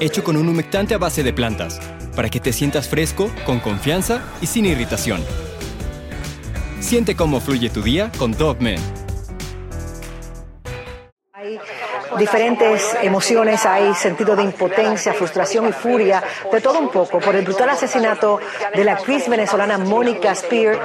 hecho 0.00 0.22
con 0.22 0.36
un 0.36 0.48
humectante 0.48 0.94
a 0.94 0.98
base 0.98 1.22
de 1.22 1.32
plantas, 1.32 1.80
para 2.14 2.28
que 2.28 2.40
te 2.40 2.52
sientas 2.52 2.88
fresco, 2.88 3.30
con 3.44 3.60
confianza 3.60 4.22
y 4.40 4.46
sin 4.46 4.66
irritación. 4.66 5.24
Siente 6.80 7.16
cómo 7.16 7.40
fluye 7.40 7.70
tu 7.70 7.82
día 7.82 8.10
con 8.18 8.32
Dove 8.32 8.76
Hay 11.34 11.58
diferentes 12.18 12.96
emociones, 13.02 13.66
hay 13.66 13.94
sentido 13.94 14.36
de 14.36 14.44
impotencia, 14.44 15.12
frustración 15.12 15.68
y 15.68 15.72
furia, 15.72 16.22
de 16.52 16.60
todo 16.60 16.78
un 16.78 16.90
poco, 16.90 17.18
por 17.18 17.34
el 17.34 17.44
brutal 17.44 17.70
asesinato 17.70 18.40
de 18.74 18.84
la 18.84 18.92
actriz 18.92 19.28
venezolana 19.28 19.78
Mónica 19.78 20.34
Spear. 20.34 20.78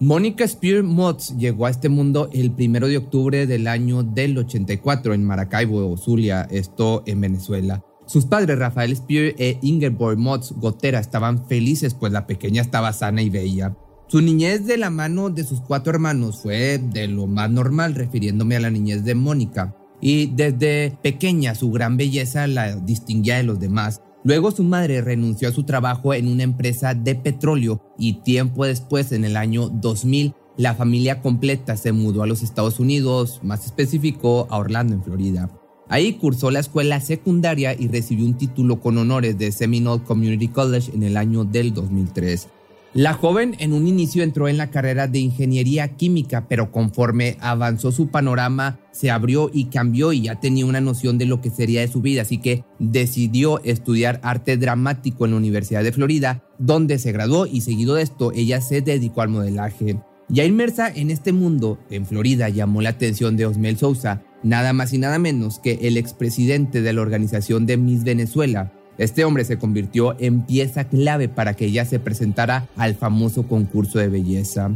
Mónica 0.00 0.46
Spear 0.46 0.82
Motz 0.82 1.36
llegó 1.36 1.66
a 1.66 1.70
este 1.70 1.88
mundo 1.88 2.28
el 2.32 2.50
primero 2.50 2.88
de 2.88 2.96
octubre 2.96 3.46
del 3.46 3.68
año 3.68 4.02
del 4.02 4.36
84 4.36 5.14
en 5.14 5.24
Maracaibo, 5.24 5.96
Zulia, 5.96 6.48
esto 6.50 7.04
en 7.06 7.20
Venezuela. 7.20 7.84
Sus 8.04 8.26
padres, 8.26 8.58
Rafael 8.58 8.94
Spear 8.96 9.34
e 9.38 9.58
Ingeborg 9.62 10.18
Motz 10.18 10.50
Gotera, 10.56 10.98
estaban 10.98 11.46
felices 11.46 11.94
pues 11.94 12.12
la 12.12 12.26
pequeña 12.26 12.60
estaba 12.60 12.92
sana 12.92 13.22
y 13.22 13.30
bella. 13.30 13.76
Su 14.08 14.20
niñez 14.20 14.66
de 14.66 14.78
la 14.78 14.90
mano 14.90 15.30
de 15.30 15.44
sus 15.44 15.60
cuatro 15.60 15.92
hermanos 15.92 16.40
fue 16.42 16.78
de 16.78 17.06
lo 17.06 17.28
más 17.28 17.48
normal, 17.50 17.94
refiriéndome 17.94 18.56
a 18.56 18.60
la 18.60 18.70
niñez 18.70 19.04
de 19.04 19.14
Mónica. 19.14 19.76
Y 20.00 20.26
desde 20.26 20.98
pequeña 21.02 21.54
su 21.54 21.70
gran 21.70 21.96
belleza 21.96 22.46
la 22.48 22.76
distinguía 22.76 23.36
de 23.36 23.44
los 23.44 23.60
demás. 23.60 24.02
Luego 24.24 24.50
su 24.50 24.62
madre 24.62 25.02
renunció 25.02 25.48
a 25.48 25.52
su 25.52 25.64
trabajo 25.64 26.14
en 26.14 26.28
una 26.28 26.44
empresa 26.44 26.94
de 26.94 27.14
petróleo 27.14 27.82
y 27.98 28.22
tiempo 28.22 28.64
después, 28.64 29.12
en 29.12 29.26
el 29.26 29.36
año 29.36 29.68
2000, 29.68 30.34
la 30.56 30.74
familia 30.74 31.20
completa 31.20 31.76
se 31.76 31.92
mudó 31.92 32.22
a 32.22 32.26
los 32.26 32.42
Estados 32.42 32.80
Unidos, 32.80 33.40
más 33.42 33.66
específico 33.66 34.46
a 34.48 34.56
Orlando, 34.56 34.94
en 34.94 35.02
Florida. 35.02 35.50
Ahí 35.90 36.14
cursó 36.14 36.50
la 36.50 36.60
escuela 36.60 37.00
secundaria 37.00 37.74
y 37.78 37.88
recibió 37.88 38.24
un 38.24 38.38
título 38.38 38.80
con 38.80 38.96
honores 38.96 39.36
de 39.36 39.52
Seminole 39.52 40.02
Community 40.04 40.48
College 40.48 40.92
en 40.94 41.02
el 41.02 41.18
año 41.18 41.44
del 41.44 41.74
2003. 41.74 42.48
La 42.94 43.12
joven 43.12 43.56
en 43.58 43.72
un 43.72 43.88
inicio 43.88 44.22
entró 44.22 44.46
en 44.46 44.56
la 44.56 44.70
carrera 44.70 45.08
de 45.08 45.18
ingeniería 45.18 45.96
química, 45.96 46.46
pero 46.48 46.70
conforme 46.70 47.36
avanzó 47.40 47.90
su 47.90 48.06
panorama 48.06 48.78
se 48.92 49.10
abrió 49.10 49.50
y 49.52 49.64
cambió 49.64 50.12
y 50.12 50.22
ya 50.22 50.38
tenía 50.38 50.64
una 50.64 50.80
noción 50.80 51.18
de 51.18 51.26
lo 51.26 51.40
que 51.40 51.50
sería 51.50 51.80
de 51.80 51.88
su 51.88 52.02
vida, 52.02 52.22
así 52.22 52.38
que 52.38 52.62
decidió 52.78 53.60
estudiar 53.64 54.20
arte 54.22 54.56
dramático 54.56 55.24
en 55.24 55.32
la 55.32 55.38
Universidad 55.38 55.82
de 55.82 55.90
Florida, 55.90 56.44
donde 56.58 57.00
se 57.00 57.10
graduó 57.10 57.46
y 57.46 57.62
seguido 57.62 57.96
de 57.96 58.04
esto 58.04 58.30
ella 58.30 58.60
se 58.60 58.80
dedicó 58.80 59.22
al 59.22 59.28
modelaje. 59.28 59.98
Ya 60.28 60.44
inmersa 60.44 60.88
en 60.88 61.10
este 61.10 61.32
mundo, 61.32 61.80
en 61.90 62.06
Florida 62.06 62.48
llamó 62.48 62.80
la 62.80 62.90
atención 62.90 63.36
de 63.36 63.46
Osmel 63.46 63.76
Sousa, 63.76 64.22
nada 64.44 64.72
más 64.72 64.92
y 64.92 64.98
nada 64.98 65.18
menos 65.18 65.58
que 65.58 65.80
el 65.82 65.96
expresidente 65.96 66.80
de 66.80 66.92
la 66.92 67.02
organización 67.02 67.66
de 67.66 67.76
Miss 67.76 68.04
Venezuela, 68.04 68.72
este 68.98 69.24
hombre 69.24 69.44
se 69.44 69.58
convirtió 69.58 70.16
en 70.18 70.42
pieza 70.42 70.84
clave 70.84 71.28
para 71.28 71.54
que 71.54 71.66
ella 71.66 71.84
se 71.84 71.98
presentara 71.98 72.68
al 72.76 72.94
famoso 72.94 73.48
concurso 73.48 73.98
de 73.98 74.08
belleza. 74.08 74.70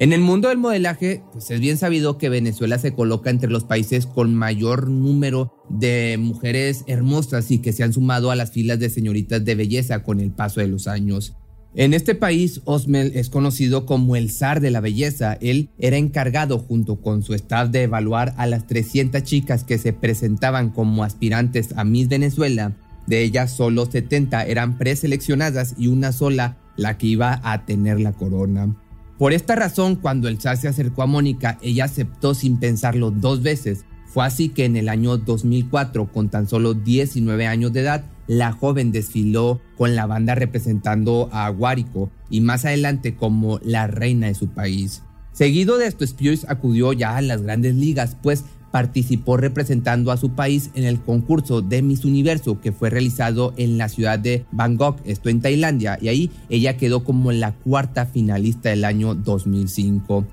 En 0.00 0.12
el 0.12 0.20
mundo 0.20 0.48
del 0.48 0.58
modelaje, 0.58 1.22
pues 1.32 1.50
es 1.50 1.58
bien 1.58 1.76
sabido 1.76 2.18
que 2.18 2.28
Venezuela 2.28 2.78
se 2.78 2.92
coloca 2.92 3.30
entre 3.30 3.50
los 3.50 3.64
países 3.64 4.06
con 4.06 4.32
mayor 4.32 4.88
número 4.88 5.52
de 5.68 6.16
mujeres 6.20 6.84
hermosas 6.86 7.50
y 7.50 7.58
que 7.58 7.72
se 7.72 7.82
han 7.82 7.92
sumado 7.92 8.30
a 8.30 8.36
las 8.36 8.52
filas 8.52 8.78
de 8.78 8.90
señoritas 8.90 9.44
de 9.44 9.56
belleza 9.56 10.04
con 10.04 10.20
el 10.20 10.30
paso 10.30 10.60
de 10.60 10.68
los 10.68 10.86
años. 10.86 11.34
En 11.74 11.94
este 11.94 12.14
país, 12.14 12.60
Osmel 12.64 13.12
es 13.16 13.28
conocido 13.28 13.86
como 13.86 14.14
el 14.14 14.30
zar 14.30 14.60
de 14.60 14.70
la 14.70 14.80
belleza. 14.80 15.36
Él 15.40 15.70
era 15.78 15.96
encargado 15.96 16.60
junto 16.60 17.00
con 17.00 17.24
su 17.24 17.34
staff 17.34 17.70
de 17.70 17.82
evaluar 17.82 18.34
a 18.36 18.46
las 18.46 18.68
300 18.68 19.22
chicas 19.24 19.64
que 19.64 19.78
se 19.78 19.92
presentaban 19.92 20.70
como 20.70 21.02
aspirantes 21.02 21.74
a 21.76 21.82
Miss 21.84 22.08
Venezuela 22.08 22.76
de 23.08 23.22
ellas, 23.22 23.50
solo 23.50 23.86
70 23.86 24.44
eran 24.44 24.76
preseleccionadas 24.76 25.74
y 25.78 25.88
una 25.88 26.12
sola 26.12 26.58
la 26.76 26.98
que 26.98 27.06
iba 27.06 27.40
a 27.42 27.64
tener 27.64 28.00
la 28.00 28.12
corona. 28.12 28.76
Por 29.18 29.32
esta 29.32 29.56
razón, 29.56 29.96
cuando 29.96 30.28
el 30.28 30.40
zar 30.40 30.58
se 30.58 30.68
acercó 30.68 31.02
a 31.02 31.06
Mónica, 31.06 31.58
ella 31.62 31.86
aceptó 31.86 32.34
sin 32.34 32.58
pensarlo 32.58 33.10
dos 33.10 33.42
veces. 33.42 33.84
Fue 34.06 34.24
así 34.24 34.50
que 34.50 34.64
en 34.64 34.76
el 34.76 34.88
año 34.88 35.16
2004, 35.16 36.12
con 36.12 36.28
tan 36.28 36.46
solo 36.46 36.74
19 36.74 37.46
años 37.46 37.72
de 37.72 37.80
edad, 37.80 38.04
la 38.26 38.52
joven 38.52 38.92
desfiló 38.92 39.60
con 39.76 39.96
la 39.96 40.06
banda 40.06 40.34
representando 40.34 41.30
a 41.32 41.48
Guárico 41.48 42.10
y 42.30 42.42
más 42.42 42.64
adelante 42.64 43.16
como 43.16 43.58
la 43.64 43.86
reina 43.86 44.28
de 44.28 44.34
su 44.34 44.48
país. 44.48 45.02
Seguido 45.32 45.78
de 45.78 45.86
esto, 45.86 46.04
Spears 46.04 46.46
acudió 46.48 46.92
ya 46.92 47.16
a 47.16 47.22
las 47.22 47.42
grandes 47.42 47.74
ligas, 47.74 48.16
pues 48.22 48.44
participó 48.70 49.36
representando 49.36 50.12
a 50.12 50.16
su 50.16 50.30
país 50.30 50.70
en 50.74 50.84
el 50.84 51.00
concurso 51.00 51.62
de 51.62 51.82
Miss 51.82 52.04
Universo 52.04 52.60
que 52.60 52.72
fue 52.72 52.90
realizado 52.90 53.54
en 53.56 53.78
la 53.78 53.88
ciudad 53.88 54.18
de 54.18 54.44
Bangkok, 54.52 55.00
esto 55.04 55.28
en 55.28 55.40
Tailandia, 55.40 55.98
y 56.00 56.08
ahí 56.08 56.30
ella 56.48 56.76
quedó 56.76 57.04
como 57.04 57.32
la 57.32 57.52
cuarta 57.52 58.06
finalista 58.06 58.70
del 58.70 58.84
año 58.84 59.14
2005. 59.14 60.26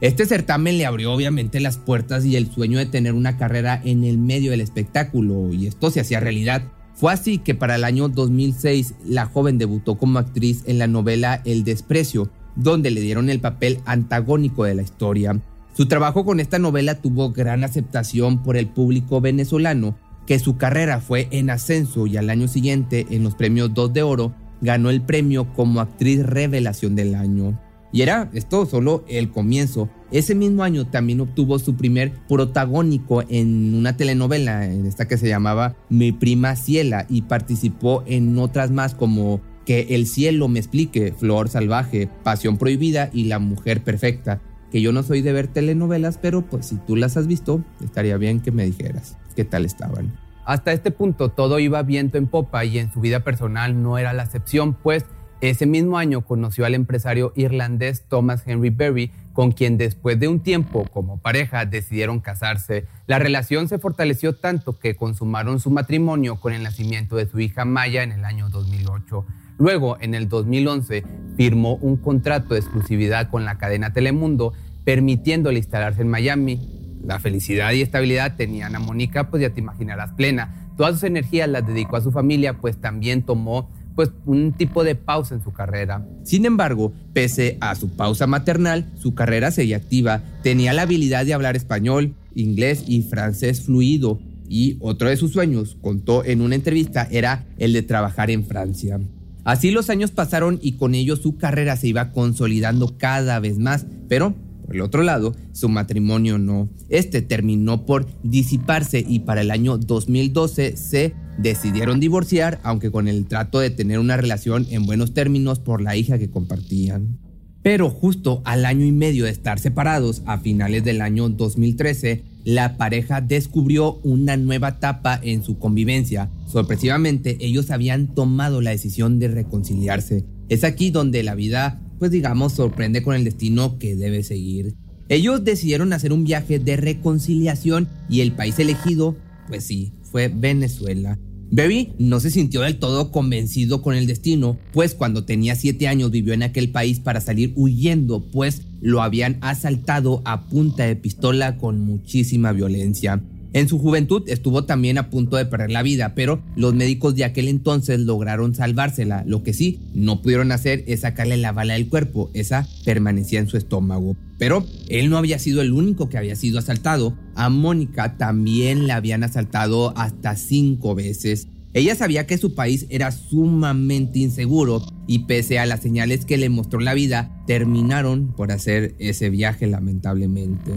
Este 0.00 0.26
certamen 0.26 0.78
le 0.78 0.86
abrió 0.86 1.12
obviamente 1.12 1.58
las 1.58 1.76
puertas 1.76 2.24
y 2.24 2.36
el 2.36 2.52
sueño 2.52 2.78
de 2.78 2.86
tener 2.86 3.14
una 3.14 3.36
carrera 3.36 3.80
en 3.84 4.04
el 4.04 4.16
medio 4.16 4.52
del 4.52 4.60
espectáculo, 4.60 5.52
y 5.52 5.66
esto 5.66 5.90
se 5.90 6.00
hacía 6.00 6.20
realidad. 6.20 6.62
Fue 6.94 7.12
así 7.12 7.38
que 7.38 7.54
para 7.54 7.76
el 7.76 7.84
año 7.84 8.08
2006 8.08 8.94
la 9.04 9.26
joven 9.26 9.58
debutó 9.58 9.98
como 9.98 10.18
actriz 10.18 10.64
en 10.66 10.78
la 10.78 10.86
novela 10.86 11.42
El 11.44 11.64
desprecio, 11.64 12.30
donde 12.56 12.90
le 12.90 13.00
dieron 13.00 13.30
el 13.30 13.40
papel 13.40 13.80
antagónico 13.86 14.64
de 14.64 14.74
la 14.74 14.82
historia. 14.82 15.40
Su 15.78 15.86
trabajo 15.86 16.24
con 16.24 16.40
esta 16.40 16.58
novela 16.58 16.96
tuvo 16.96 17.30
gran 17.30 17.62
aceptación 17.62 18.42
por 18.42 18.56
el 18.56 18.66
público 18.66 19.20
venezolano, 19.20 19.96
que 20.26 20.40
su 20.40 20.56
carrera 20.56 21.00
fue 21.00 21.28
en 21.30 21.50
ascenso 21.50 22.08
y 22.08 22.16
al 22.16 22.30
año 22.30 22.48
siguiente, 22.48 23.06
en 23.10 23.22
los 23.22 23.36
premios 23.36 23.72
2 23.74 23.92
de 23.92 24.02
Oro, 24.02 24.34
ganó 24.60 24.90
el 24.90 25.02
premio 25.02 25.54
como 25.54 25.78
actriz 25.78 26.26
revelación 26.26 26.96
del 26.96 27.14
año. 27.14 27.60
Y 27.92 28.02
era 28.02 28.28
esto 28.34 28.66
solo 28.66 29.04
el 29.06 29.30
comienzo. 29.30 29.88
Ese 30.10 30.34
mismo 30.34 30.64
año 30.64 30.88
también 30.88 31.20
obtuvo 31.20 31.60
su 31.60 31.76
primer 31.76 32.10
protagónico 32.26 33.22
en 33.28 33.76
una 33.76 33.96
telenovela, 33.96 34.66
en 34.66 34.84
esta 34.84 35.06
que 35.06 35.16
se 35.16 35.28
llamaba 35.28 35.76
Mi 35.90 36.10
prima 36.10 36.56
Ciela, 36.56 37.06
y 37.08 37.22
participó 37.22 38.02
en 38.04 38.36
otras 38.40 38.72
más 38.72 38.96
como 38.96 39.40
Que 39.64 39.86
el 39.90 40.08
cielo 40.08 40.48
me 40.48 40.58
explique, 40.58 41.12
Flor 41.12 41.48
salvaje, 41.48 42.08
Pasión 42.24 42.58
prohibida 42.58 43.10
y 43.12 43.26
La 43.26 43.38
mujer 43.38 43.84
perfecta 43.84 44.40
que 44.70 44.80
yo 44.80 44.92
no 44.92 45.02
soy 45.02 45.22
de 45.22 45.32
ver 45.32 45.48
telenovelas, 45.48 46.18
pero 46.18 46.42
pues 46.42 46.66
si 46.66 46.76
tú 46.76 46.96
las 46.96 47.16
has 47.16 47.26
visto, 47.26 47.62
estaría 47.82 48.16
bien 48.16 48.40
que 48.40 48.52
me 48.52 48.64
dijeras 48.64 49.16
qué 49.34 49.44
tal 49.44 49.64
estaban. 49.64 50.12
Hasta 50.44 50.72
este 50.72 50.90
punto 50.90 51.28
todo 51.28 51.58
iba 51.58 51.82
viento 51.82 52.18
en 52.18 52.26
popa 52.26 52.64
y 52.64 52.78
en 52.78 52.92
su 52.92 53.00
vida 53.00 53.20
personal 53.20 53.82
no 53.82 53.98
era 53.98 54.12
la 54.12 54.24
excepción, 54.24 54.74
pues 54.74 55.04
ese 55.40 55.66
mismo 55.66 55.98
año 55.98 56.22
conoció 56.22 56.66
al 56.66 56.74
empresario 56.74 57.32
irlandés 57.36 58.02
Thomas 58.08 58.42
Henry 58.44 58.70
Berry, 58.70 59.12
con 59.32 59.52
quien 59.52 59.78
después 59.78 60.18
de 60.18 60.26
un 60.26 60.40
tiempo 60.40 60.84
como 60.90 61.18
pareja 61.18 61.64
decidieron 61.64 62.18
casarse. 62.18 62.86
La 63.06 63.20
relación 63.20 63.68
se 63.68 63.78
fortaleció 63.78 64.34
tanto 64.34 64.80
que 64.80 64.96
consumaron 64.96 65.60
su 65.60 65.70
matrimonio 65.70 66.40
con 66.40 66.52
el 66.52 66.64
nacimiento 66.64 67.14
de 67.14 67.28
su 67.28 67.38
hija 67.38 67.64
Maya 67.64 68.02
en 68.02 68.10
el 68.10 68.24
año 68.24 68.48
2008. 68.48 69.24
Luego, 69.58 69.98
en 70.00 70.14
el 70.14 70.28
2011, 70.28 71.04
firmó 71.36 71.76
un 71.76 71.96
contrato 71.96 72.54
de 72.54 72.60
exclusividad 72.60 73.28
con 73.28 73.44
la 73.44 73.58
cadena 73.58 73.92
Telemundo, 73.92 74.52
permitiéndole 74.84 75.58
instalarse 75.58 76.02
en 76.02 76.08
Miami. 76.08 76.60
La 77.04 77.18
felicidad 77.18 77.72
y 77.72 77.82
estabilidad 77.82 78.36
tenían 78.36 78.76
a 78.76 78.78
Mónica, 78.78 79.30
pues 79.30 79.42
ya 79.42 79.50
te 79.50 79.60
imaginarás, 79.60 80.12
plena. 80.12 80.72
Todas 80.76 80.94
sus 80.94 81.04
energías 81.04 81.48
las 81.48 81.66
dedicó 81.66 81.96
a 81.96 82.00
su 82.00 82.12
familia, 82.12 82.58
pues 82.58 82.80
también 82.80 83.22
tomó 83.22 83.68
pues 83.96 84.10
un 84.26 84.52
tipo 84.52 84.84
de 84.84 84.94
pausa 84.94 85.34
en 85.34 85.42
su 85.42 85.52
carrera. 85.52 86.06
Sin 86.22 86.46
embargo, 86.46 86.92
pese 87.12 87.58
a 87.60 87.74
su 87.74 87.96
pausa 87.96 88.28
maternal, 88.28 88.92
su 88.96 89.12
carrera 89.14 89.50
seguía 89.50 89.78
activa. 89.78 90.22
Tenía 90.44 90.72
la 90.72 90.82
habilidad 90.82 91.26
de 91.26 91.34
hablar 91.34 91.56
español, 91.56 92.14
inglés 92.36 92.84
y 92.86 93.02
francés 93.02 93.62
fluido. 93.62 94.20
Y 94.48 94.76
otro 94.80 95.08
de 95.08 95.16
sus 95.16 95.32
sueños, 95.32 95.76
contó 95.80 96.24
en 96.24 96.42
una 96.42 96.54
entrevista, 96.54 97.08
era 97.10 97.46
el 97.58 97.72
de 97.72 97.82
trabajar 97.82 98.30
en 98.30 98.44
Francia. 98.44 99.00
Así 99.48 99.70
los 99.70 99.88
años 99.88 100.10
pasaron 100.10 100.58
y 100.60 100.72
con 100.72 100.94
ello 100.94 101.16
su 101.16 101.38
carrera 101.38 101.74
se 101.78 101.88
iba 101.88 102.12
consolidando 102.12 102.98
cada 102.98 103.40
vez 103.40 103.58
más, 103.58 103.86
pero 104.06 104.34
por 104.66 104.74
el 104.74 104.82
otro 104.82 105.02
lado, 105.02 105.34
su 105.54 105.70
matrimonio 105.70 106.36
no. 106.36 106.68
Este 106.90 107.22
terminó 107.22 107.86
por 107.86 108.06
disiparse 108.22 109.02
y 109.08 109.20
para 109.20 109.40
el 109.40 109.50
año 109.50 109.78
2012 109.78 110.76
se 110.76 111.14
decidieron 111.38 111.98
divorciar, 111.98 112.60
aunque 112.62 112.90
con 112.90 113.08
el 113.08 113.26
trato 113.26 113.58
de 113.58 113.70
tener 113.70 114.00
una 114.00 114.18
relación 114.18 114.66
en 114.68 114.84
buenos 114.84 115.14
términos 115.14 115.60
por 115.60 115.80
la 115.80 115.96
hija 115.96 116.18
que 116.18 116.28
compartían. 116.28 117.18
Pero 117.62 117.90
justo 117.90 118.42
al 118.44 118.64
año 118.64 118.84
y 118.84 118.92
medio 118.92 119.24
de 119.24 119.30
estar 119.30 119.58
separados, 119.58 120.22
a 120.26 120.38
finales 120.38 120.84
del 120.84 121.00
año 121.00 121.28
2013, 121.28 122.22
la 122.44 122.76
pareja 122.76 123.20
descubrió 123.20 123.94
una 124.04 124.36
nueva 124.36 124.68
etapa 124.68 125.20
en 125.22 125.42
su 125.42 125.58
convivencia. 125.58 126.30
Sorpresivamente, 126.46 127.36
ellos 127.40 127.70
habían 127.70 128.14
tomado 128.14 128.60
la 128.62 128.70
decisión 128.70 129.18
de 129.18 129.28
reconciliarse. 129.28 130.24
Es 130.48 130.64
aquí 130.64 130.90
donde 130.90 131.22
la 131.22 131.34
vida 131.34 131.80
pues 131.98 132.10
digamos, 132.10 132.52
sorprende 132.52 133.02
con 133.02 133.14
el 133.14 133.24
destino 133.24 133.78
que 133.78 133.96
debe 133.96 134.22
seguir. 134.22 134.76
Ellos 135.08 135.44
decidieron 135.44 135.92
hacer 135.92 136.12
un 136.12 136.24
viaje 136.24 136.58
de 136.58 136.76
reconciliación 136.76 137.88
y 138.08 138.20
el 138.20 138.32
país 138.32 138.58
elegido, 138.58 139.16
pues 139.48 139.64
sí, 139.64 139.92
fue 140.02 140.28
Venezuela. 140.28 141.18
Baby 141.50 141.92
no 141.98 142.20
se 142.20 142.30
sintió 142.30 142.60
del 142.60 142.78
todo 142.78 143.10
convencido 143.10 143.80
con 143.80 143.94
el 143.94 144.06
destino, 144.06 144.58
pues 144.72 144.94
cuando 144.94 145.24
tenía 145.24 145.54
7 145.54 145.88
años 145.88 146.10
vivió 146.10 146.34
en 146.34 146.42
aquel 146.42 146.70
país 146.70 147.00
para 147.00 147.20
salir 147.20 147.52
huyendo, 147.56 148.20
pues 148.30 148.62
lo 148.80 149.02
habían 149.02 149.38
asaltado 149.40 150.20
a 150.24 150.46
punta 150.48 150.84
de 150.84 150.96
pistola 150.96 151.56
con 151.56 151.80
muchísima 151.80 152.52
violencia. 152.52 153.22
En 153.54 153.66
su 153.68 153.78
juventud 153.78 154.22
estuvo 154.26 154.64
también 154.64 154.98
a 154.98 155.08
punto 155.08 155.36
de 155.36 155.46
perder 155.46 155.70
la 155.70 155.82
vida, 155.82 156.14
pero 156.14 156.42
los 156.54 156.74
médicos 156.74 157.14
de 157.14 157.24
aquel 157.24 157.48
entonces 157.48 158.00
lograron 158.00 158.54
salvársela. 158.54 159.24
Lo 159.26 159.42
que 159.42 159.54
sí 159.54 159.80
no 159.94 160.20
pudieron 160.20 160.52
hacer 160.52 160.84
es 160.86 161.00
sacarle 161.00 161.38
la 161.38 161.52
bala 161.52 161.74
del 161.74 161.88
cuerpo, 161.88 162.30
esa 162.34 162.68
permanecía 162.84 163.40
en 163.40 163.48
su 163.48 163.56
estómago. 163.56 164.16
Pero 164.38 164.66
él 164.88 165.08
no 165.08 165.16
había 165.16 165.38
sido 165.38 165.62
el 165.62 165.72
único 165.72 166.08
que 166.08 166.18
había 166.18 166.36
sido 166.36 166.58
asaltado. 166.58 167.16
A 167.34 167.48
Mónica 167.48 168.18
también 168.18 168.86
la 168.86 168.96
habían 168.96 169.24
asaltado 169.24 169.96
hasta 169.96 170.36
cinco 170.36 170.94
veces. 170.94 171.48
Ella 171.74 171.94
sabía 171.94 172.26
que 172.26 172.38
su 172.38 172.54
país 172.54 172.86
era 172.88 173.12
sumamente 173.12 174.18
inseguro 174.18 174.82
y 175.06 175.20
pese 175.20 175.58
a 175.58 175.66
las 175.66 175.80
señales 175.80 176.24
que 176.24 176.36
le 176.36 176.48
mostró 176.48 176.80
la 176.80 176.94
vida, 176.94 177.42
terminaron 177.46 178.34
por 178.34 178.52
hacer 178.52 178.94
ese 178.98 179.30
viaje 179.30 179.66
lamentablemente. 179.66 180.72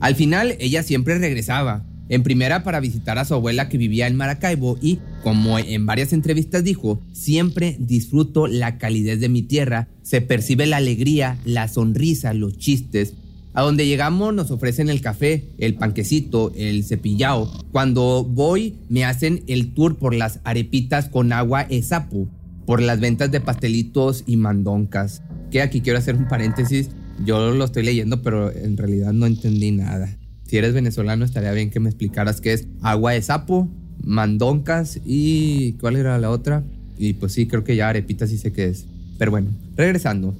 Al 0.00 0.14
final 0.14 0.56
ella 0.58 0.82
siempre 0.82 1.18
regresaba, 1.18 1.86
en 2.10 2.24
primera 2.24 2.64
para 2.64 2.80
visitar 2.80 3.18
a 3.18 3.24
su 3.24 3.34
abuela 3.34 3.68
que 3.68 3.78
vivía 3.78 4.08
en 4.08 4.16
Maracaibo 4.16 4.76
y, 4.82 4.98
como 5.22 5.58
en 5.58 5.86
varias 5.86 6.12
entrevistas 6.12 6.64
dijo, 6.64 7.00
siempre 7.12 7.76
disfruto 7.78 8.48
la 8.48 8.78
calidez 8.78 9.20
de 9.20 9.28
mi 9.28 9.42
tierra, 9.42 9.88
se 10.02 10.20
percibe 10.20 10.66
la 10.66 10.78
alegría, 10.78 11.38
la 11.44 11.68
sonrisa, 11.68 12.34
los 12.34 12.58
chistes. 12.58 13.14
A 13.54 13.62
donde 13.62 13.86
llegamos 13.86 14.34
nos 14.34 14.50
ofrecen 14.50 14.90
el 14.90 15.00
café, 15.00 15.44
el 15.58 15.74
panquecito, 15.74 16.52
el 16.56 16.84
cepillao. 16.84 17.50
Cuando 17.70 18.24
voy 18.24 18.74
me 18.88 19.04
hacen 19.04 19.44
el 19.46 19.72
tour 19.72 19.96
por 19.96 20.12
las 20.12 20.40
arepitas 20.42 21.08
con 21.08 21.32
agua 21.32 21.62
esapu, 21.62 22.28
por 22.66 22.82
las 22.82 22.98
ventas 22.98 23.30
de 23.30 23.40
pastelitos 23.40 24.24
y 24.26 24.36
mandoncas. 24.36 25.22
Que 25.52 25.62
aquí 25.62 25.80
quiero 25.80 25.98
hacer 26.00 26.16
un 26.16 26.26
paréntesis, 26.26 26.90
yo 27.24 27.52
lo 27.52 27.64
estoy 27.64 27.84
leyendo 27.84 28.20
pero 28.22 28.52
en 28.52 28.76
realidad 28.76 29.12
no 29.12 29.26
entendí 29.26 29.70
nada. 29.70 30.16
Si 30.50 30.58
eres 30.58 30.74
venezolano, 30.74 31.24
estaría 31.24 31.52
bien 31.52 31.70
que 31.70 31.78
me 31.78 31.88
explicaras 31.88 32.40
qué 32.40 32.52
es 32.52 32.66
agua 32.82 33.12
de 33.12 33.22
sapo, 33.22 33.68
mandoncas 34.02 34.98
y 35.04 35.74
cuál 35.74 35.94
era 35.94 36.18
la 36.18 36.28
otra. 36.28 36.64
Y 36.98 37.12
pues 37.12 37.34
sí, 37.34 37.46
creo 37.46 37.62
que 37.62 37.76
ya 37.76 37.88
arepita 37.88 38.26
sí 38.26 38.36
sé 38.36 38.52
qué 38.52 38.64
es. 38.64 38.84
Pero 39.16 39.30
bueno, 39.30 39.50
regresando. 39.76 40.34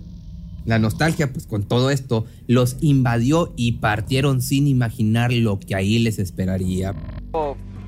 La 0.67 0.81
nostalgia, 0.81 1.33
pues 1.33 1.47
con 1.47 1.63
todo 1.63 1.93
esto, 1.93 2.27
los 2.49 2.77
invadió 2.81 3.55
y 3.57 3.75
partieron 3.79 4.43
sin 4.43 4.67
imaginar 4.67 5.33
lo 5.33 5.61
que 5.61 5.77
ahí 5.77 6.01
les 6.01 6.19
esperaría. 6.19 6.93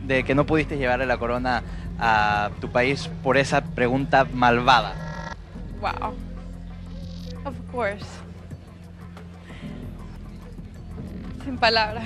De 0.06 0.22
que 0.22 0.36
no 0.36 0.46
pudiste 0.46 0.78
llevarle 0.78 1.06
la 1.06 1.18
corona 1.18 1.64
a 1.98 2.52
tu 2.60 2.70
país 2.70 3.10
por 3.24 3.36
esa 3.36 3.64
pregunta 3.64 4.28
malvada. 4.32 4.94
Wow. 5.80 6.14
Of 7.44 7.56
course. 7.72 8.06
Sin 11.44 11.56
palabras. 11.56 12.04